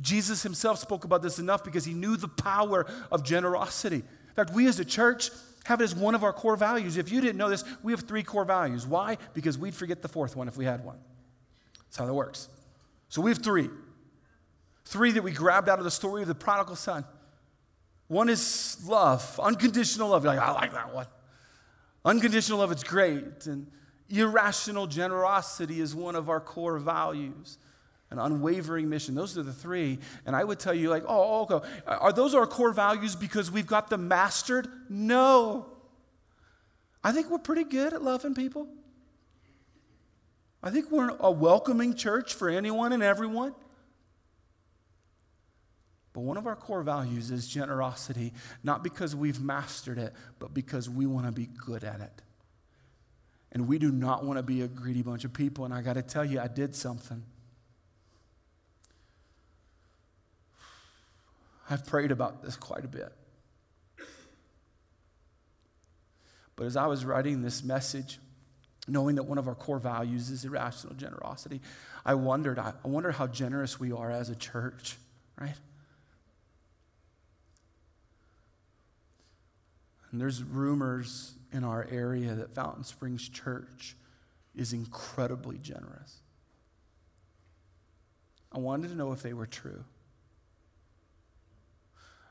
[0.00, 3.96] Jesus himself spoke about this enough because he knew the power of generosity.
[3.96, 5.30] In fact, we as a church
[5.64, 6.96] have it as one of our core values.
[6.96, 8.86] If you didn't know this, we have three core values.
[8.86, 9.16] Why?
[9.34, 10.98] Because we'd forget the fourth one if we had one.
[11.86, 12.48] That's how that works.
[13.08, 13.70] So we have three.
[14.84, 17.04] Three that we grabbed out of the story of the prodigal son.
[18.08, 20.24] One is love, unconditional love.
[20.24, 21.06] You're like, I like that one.
[22.04, 23.46] Unconditional love, it's great.
[23.46, 23.66] And
[24.08, 27.58] irrational generosity is one of our core values.
[28.10, 29.14] An unwavering mission.
[29.14, 29.98] Those are the three.
[30.24, 31.68] And I would tell you, like, oh, okay.
[31.86, 34.66] Are those our core values because we've got them mastered?
[34.88, 35.66] No.
[37.04, 38.66] I think we're pretty good at loving people.
[40.62, 43.54] I think we're a welcoming church for anyone and everyone.
[46.18, 48.32] But one of our core values is generosity,
[48.64, 52.22] not because we've mastered it, but because we want to be good at it.
[53.52, 55.64] And we do not want to be a greedy bunch of people.
[55.64, 57.22] And I got to tell you, I did something.
[61.70, 63.12] I've prayed about this quite a bit.
[66.56, 68.18] But as I was writing this message,
[68.88, 71.60] knowing that one of our core values is irrational generosity,
[72.04, 74.96] I wondered, I wonder how generous we are as a church,
[75.40, 75.54] right?
[80.10, 83.96] And there's rumors in our area that Fountain Springs Church
[84.54, 86.22] is incredibly generous.
[88.50, 89.84] I wanted to know if they were true.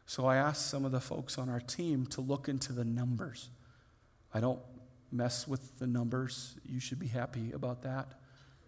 [0.05, 3.49] So I asked some of the folks on our team to look into the numbers.
[4.33, 4.59] I don't
[5.11, 6.55] mess with the numbers.
[6.65, 8.07] You should be happy about that.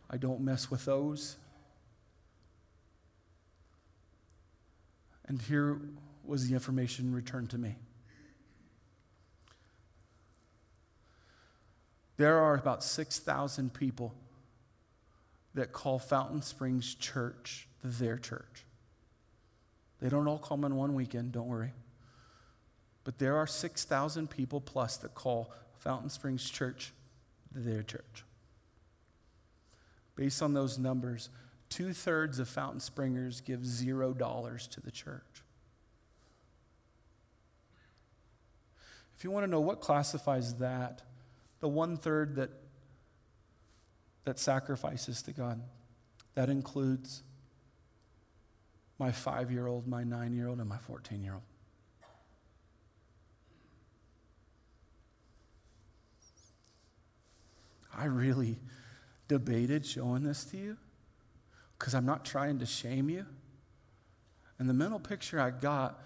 [0.10, 1.38] I don't mess with those.
[5.26, 5.80] And here
[6.26, 7.76] was the information returned to me.
[12.20, 14.14] There are about 6,000 people
[15.54, 18.66] that call Fountain Springs Church their church.
[20.02, 21.72] They don't all come in one weekend, don't worry.
[23.06, 26.92] But there are 6,000 people plus that call Fountain Springs Church
[27.56, 28.26] their church.
[30.18, 31.30] Based on those numbers,
[31.70, 35.42] two thirds of Fountain Springers give zero dollars to the church.
[39.16, 41.04] If you want to know what classifies that,
[41.60, 42.50] the one third that,
[44.26, 45.62] that sacrifices to God.
[46.36, 47.24] That includes
[48.98, 51.44] my five year old, my nine year old, and my 14 year old.
[57.94, 58.60] I really
[59.28, 60.78] debated showing this to you
[61.78, 63.26] because I'm not trying to shame you.
[64.58, 66.00] And the mental picture I got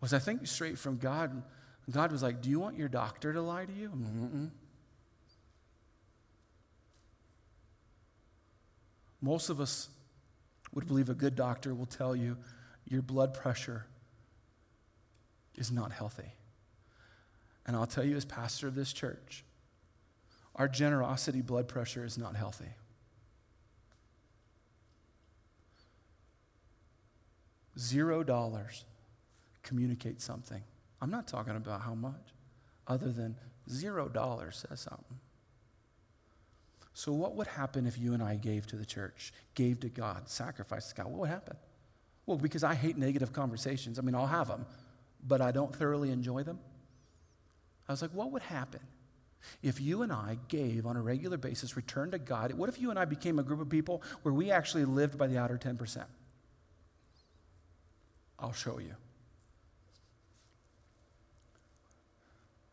[0.00, 1.42] was, I think, straight from God.
[1.90, 3.88] God was like, Do you want your doctor to lie to you?
[3.88, 4.50] Mm-mm.
[9.20, 9.88] Most of us
[10.72, 12.36] would believe a good doctor will tell you
[12.88, 13.86] your blood pressure
[15.56, 16.32] is not healthy.
[17.66, 19.44] And I'll tell you, as pastor of this church,
[20.56, 22.74] our generosity blood pressure is not healthy.
[27.78, 28.84] Zero dollars
[29.62, 30.62] communicates something.
[31.02, 32.32] I'm not talking about how much,
[32.86, 33.36] other than
[33.68, 35.18] zero dollars says something.
[36.94, 40.28] So, what would happen if you and I gave to the church, gave to God,
[40.28, 41.06] sacrificed to God?
[41.06, 41.56] What would happen?
[42.24, 43.98] Well, because I hate negative conversations.
[43.98, 44.64] I mean, I'll have them,
[45.26, 46.60] but I don't thoroughly enjoy them.
[47.88, 48.80] I was like, what would happen
[49.60, 52.52] if you and I gave on a regular basis, returned to God?
[52.52, 55.26] What if you and I became a group of people where we actually lived by
[55.26, 56.04] the outer 10%?
[58.38, 58.94] I'll show you.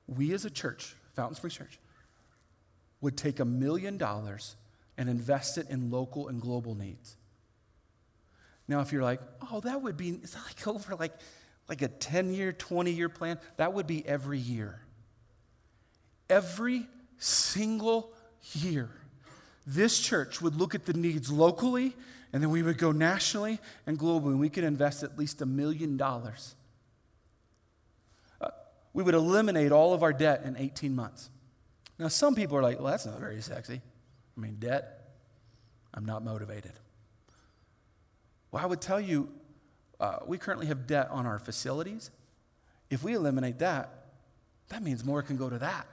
[0.09, 1.79] We as a church, Fountain Springs Church,
[3.01, 4.55] would take a million dollars
[4.97, 7.15] and invest it in local and global needs.
[8.67, 11.13] Now, if you're like, oh, that would be, is that like over like,
[11.67, 13.39] like a 10 year, 20 year plan?
[13.57, 14.81] That would be every year.
[16.29, 16.85] Every
[17.17, 18.13] single
[18.53, 18.89] year,
[19.65, 21.95] this church would look at the needs locally,
[22.33, 25.45] and then we would go nationally and globally, and we could invest at least a
[25.45, 26.55] million dollars.
[28.93, 31.29] We would eliminate all of our debt in 18 months.
[31.97, 33.81] Now, some people are like, well, that's not very sexy.
[34.37, 35.11] I mean, debt,
[35.93, 36.73] I'm not motivated.
[38.51, 39.29] Well, I would tell you,
[39.99, 42.09] uh, we currently have debt on our facilities.
[42.89, 44.05] If we eliminate that,
[44.69, 45.87] that means more can go to that.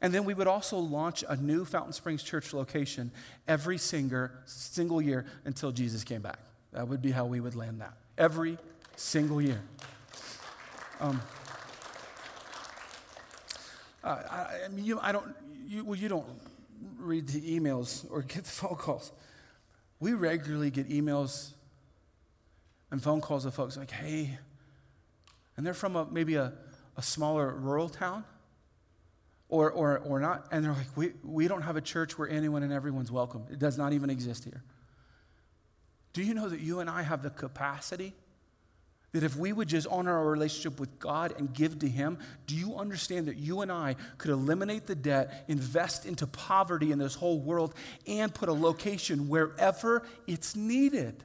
[0.00, 3.10] And then we would also launch a new Fountain Springs Church location
[3.46, 6.38] every single year until Jesus came back.
[6.72, 7.94] That would be how we would land that.
[8.18, 8.58] Every
[8.96, 9.62] single year.
[11.00, 11.20] Um,
[14.02, 14.08] I,
[14.64, 15.34] I, mean, you, I don't,
[15.66, 16.26] you, well, you don't
[16.98, 19.12] read the emails or get the phone calls.
[20.00, 21.52] We regularly get emails
[22.90, 24.38] and phone calls of folks like, hey,
[25.56, 26.52] and they're from a, maybe a,
[26.96, 28.24] a smaller rural town
[29.48, 30.46] or, or, or not.
[30.50, 33.44] And they're like, we, we don't have a church where anyone and everyone's welcome.
[33.50, 34.62] It does not even exist here.
[36.12, 38.14] Do you know that you and I have the capacity
[39.14, 42.56] that if we would just honor our relationship with God and give to Him, do
[42.56, 47.14] you understand that you and I could eliminate the debt, invest into poverty in this
[47.14, 47.76] whole world,
[48.08, 51.22] and put a location wherever it's needed?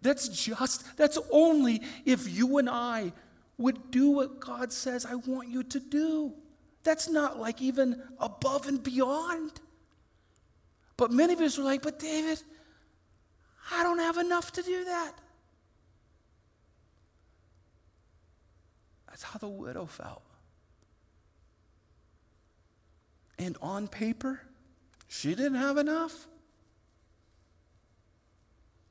[0.00, 3.12] That's just, that's only if you and I
[3.58, 6.32] would do what God says, I want you to do.
[6.82, 9.52] That's not like even above and beyond.
[10.96, 12.42] But many of us are like, but David,
[13.70, 15.12] I don't have enough to do that.
[19.18, 20.22] That's how the widow felt.
[23.36, 24.40] And on paper,
[25.08, 26.28] she didn't have enough.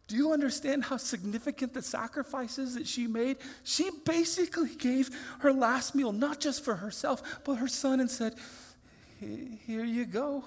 [0.09, 3.38] Do you understand how significant the sacrifices that she made?
[3.63, 5.09] She basically gave
[5.39, 8.36] her last meal, not just for herself, but her son, and said,
[9.21, 10.43] Here you go.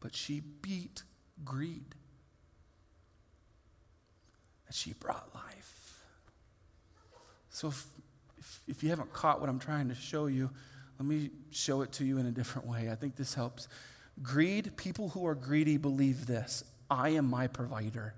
[0.00, 1.02] But she beat
[1.44, 1.94] greed.
[4.66, 5.81] And she brought life.
[7.52, 7.86] So if,
[8.38, 10.50] if, if, you haven't caught what I'm trying to show you,
[10.98, 12.90] let me show it to you in a different way.
[12.90, 13.68] I think this helps.
[14.22, 18.14] Greed, people who are greedy believe this I am my provider.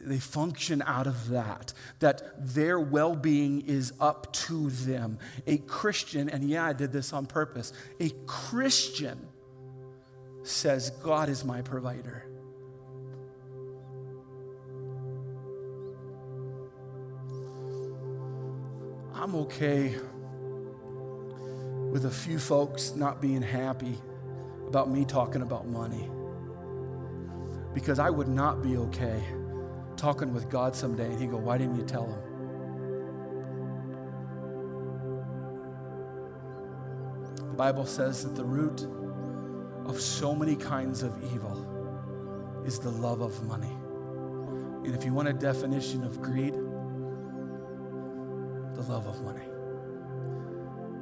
[0.00, 5.18] They function out of that, that their well being is up to them.
[5.46, 9.18] A Christian, and yeah, I did this on purpose, a Christian
[10.42, 12.24] says, God is my provider.
[19.24, 19.96] I'm okay
[21.90, 23.96] with a few folks not being happy
[24.68, 26.10] about me talking about money
[27.72, 29.24] because I would not be okay
[29.96, 32.18] talking with God someday and He'd go, Why didn't you tell him?
[37.48, 38.86] The Bible says that the root
[39.86, 43.74] of so many kinds of evil is the love of money.
[44.84, 46.54] And if you want a definition of greed,
[48.88, 49.46] love of money.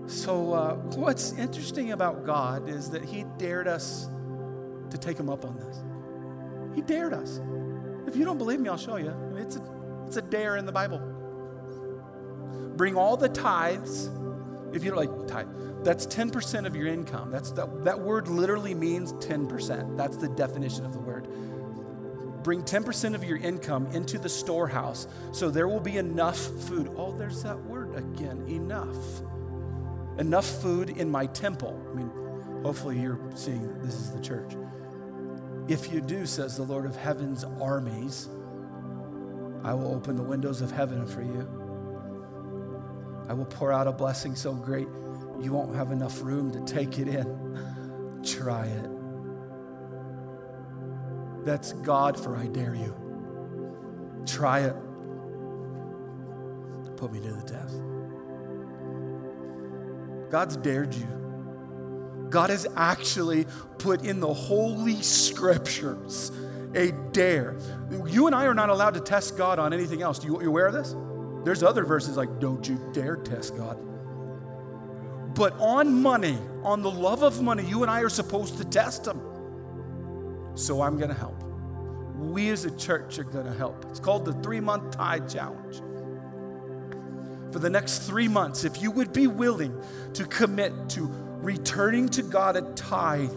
[0.06, 4.08] So, uh, what's interesting about God is that He dared us
[4.90, 5.82] to take Him up on this.
[6.74, 7.40] He dared us.
[8.06, 9.14] If you don't believe me, I'll show you.
[9.36, 9.62] It's a,
[10.06, 11.00] it's a dare in the Bible.
[12.76, 14.10] Bring all the tithes
[14.72, 15.48] If you don't like tithe,
[15.84, 17.30] that's 10% of your income.
[17.30, 19.96] That's that, that word literally means 10%.
[19.96, 21.11] That's the definition of the word.
[22.43, 26.90] Bring 10% of your income into the storehouse so there will be enough food.
[26.97, 28.97] Oh, there's that word again enough.
[30.18, 31.80] Enough food in my temple.
[31.90, 32.11] I mean,
[32.62, 34.55] hopefully you're seeing that this is the church.
[35.68, 38.28] If you do, says the Lord of heaven's armies,
[39.64, 41.49] I will open the windows of heaven for you.
[43.28, 44.88] I will pour out a blessing so great
[45.40, 48.20] you won't have enough room to take it in.
[48.24, 49.01] Try it.
[51.45, 52.95] That's God for I dare you.
[54.26, 54.76] Try it.
[56.97, 57.82] Put me to the test.
[60.30, 61.07] God's dared you.
[62.30, 63.47] God has actually
[63.78, 66.32] put in the Holy Scriptures
[66.74, 67.59] a dare.
[68.07, 70.18] You and I are not allowed to test God on anything else.
[70.18, 70.95] Do you, you aware of this?
[71.45, 73.78] There's other verses like, don't you dare test God.
[75.34, 79.07] But on money, on the love of money, you and I are supposed to test
[79.07, 79.20] Him.
[80.55, 81.42] So I'm going to help.
[82.16, 83.84] We as a church are going to help.
[83.90, 85.82] It's called the three month tithe challenge.
[87.53, 89.78] For the next three months, if you would be willing
[90.14, 91.11] to commit to
[91.42, 93.30] returning to God a tithe,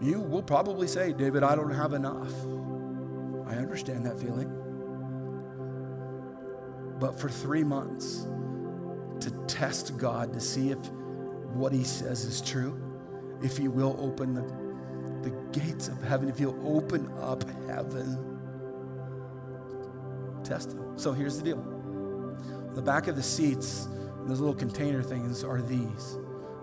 [0.00, 2.32] you will probably say, David, I don't have enough.
[3.46, 4.50] I understand that feeling.
[6.98, 8.26] But for three months,
[9.20, 10.78] to test God to see if
[11.54, 12.76] what He says is true,
[13.42, 14.42] if He will open the,
[15.22, 18.18] the gates of heaven, if you'll open up heaven,
[20.44, 20.98] test them.
[20.98, 21.72] So here's the deal
[22.74, 23.86] the back of the seats,
[24.26, 26.18] those little container things are these.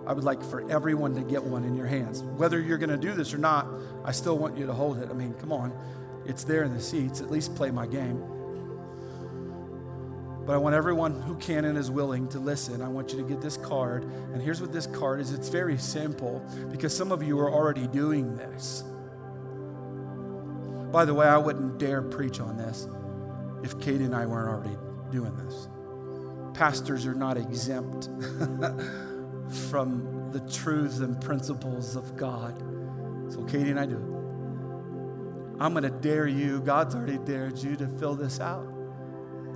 [0.08, 2.24] I would like for everyone to get one in your hands.
[2.24, 3.68] Whether you're going to do this or not,
[4.04, 5.10] I still want you to hold it.
[5.10, 5.72] I mean, come on.
[6.26, 7.22] It's there in the seats.
[7.22, 8.24] At least play my game.
[10.50, 12.82] But I want everyone who can and is willing to listen.
[12.82, 14.06] I want you to get this card.
[14.34, 17.86] And here's what this card is it's very simple because some of you are already
[17.86, 18.84] doing this.
[20.92, 22.88] By the way, I wouldn't dare preach on this
[23.62, 24.76] if Katie and I weren't already
[25.12, 25.68] doing this.
[26.58, 28.06] Pastors are not exempt
[29.70, 32.58] from the truths and principles of God.
[33.32, 35.62] So, Katie and I do it.
[35.62, 38.79] I'm going to dare you, God's already dared you to fill this out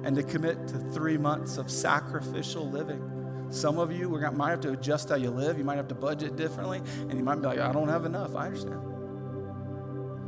[0.03, 3.47] and to commit to three months of sacrificial living.
[3.49, 5.57] Some of you might have to adjust how you live.
[5.57, 8.35] You might have to budget differently, and you might be like, I don't have enough.
[8.35, 8.81] I understand.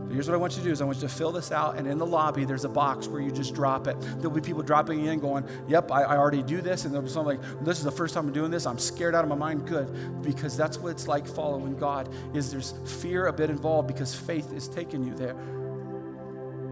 [0.06, 1.52] But here's what I want you to do is I want you to fill this
[1.52, 4.00] out, and in the lobby, there's a box where you just drop it.
[4.00, 6.86] There'll be people dropping in going, yep, I, I already do this.
[6.86, 8.68] And there'll be someone like, this is the first time I'm doing this.
[8.68, 9.66] I'm scared out of my mind.
[9.66, 10.22] Good.
[10.22, 14.54] Because that's what it's like following God, is there's fear a bit involved because faith
[14.54, 15.36] is taking you there.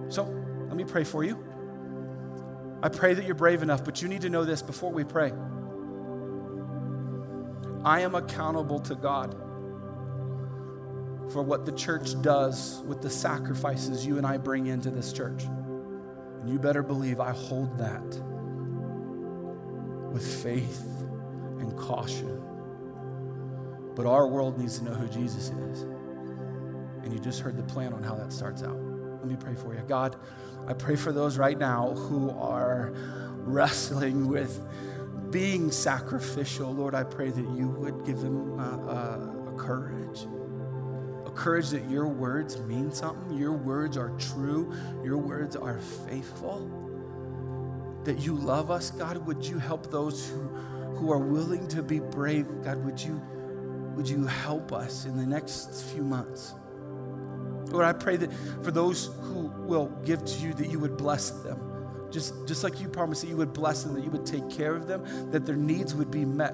[0.09, 0.25] So
[0.67, 1.43] let me pray for you.
[2.83, 5.31] I pray that you're brave enough, but you need to know this before we pray.
[7.85, 9.31] I am accountable to God
[11.31, 15.43] for what the church does with the sacrifices you and I bring into this church.
[15.45, 18.03] And you better believe I hold that
[20.11, 20.83] with faith
[21.59, 22.41] and caution.
[23.95, 25.83] But our world needs to know who Jesus is.
[27.03, 28.92] And you just heard the plan on how that starts out.
[29.23, 29.81] Let me pray for you.
[29.87, 30.17] God,
[30.67, 32.91] I pray for those right now who are
[33.37, 34.59] wrestling with
[35.29, 36.73] being sacrificial.
[36.73, 40.27] Lord, I pray that you would give them a, a, a courage.
[41.25, 44.73] A courage that your words mean something, your words are true,
[45.05, 46.69] your words are faithful.
[48.03, 50.41] That you love us, God, would you help those who,
[50.97, 52.45] who are willing to be brave?
[52.61, 53.21] God, would you,
[53.95, 56.55] would you help us in the next few months?
[57.73, 58.31] Lord, I pray that
[58.63, 61.59] for those who will give to you, that you would bless them.
[62.11, 64.75] Just, just like you promised that you would bless them, that you would take care
[64.75, 66.53] of them, that their needs would be met.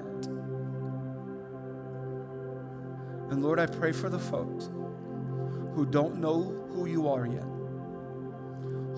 [3.30, 4.70] And Lord, I pray for the folks
[5.74, 6.42] who don't know
[6.72, 7.44] who you are yet,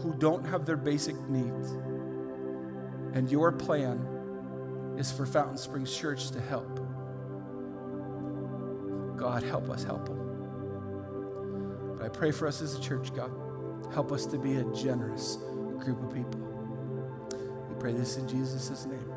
[0.05, 1.73] who don't have their basic needs.
[3.15, 3.99] And your plan
[4.97, 6.79] is for Fountain Springs Church to help.
[9.19, 10.22] God, help us help them.
[12.03, 13.31] But I pray for us as a church, God.
[13.95, 15.39] Help us to be a generous
[15.79, 16.41] group of people.
[17.69, 19.12] We pray this in Jesus' name.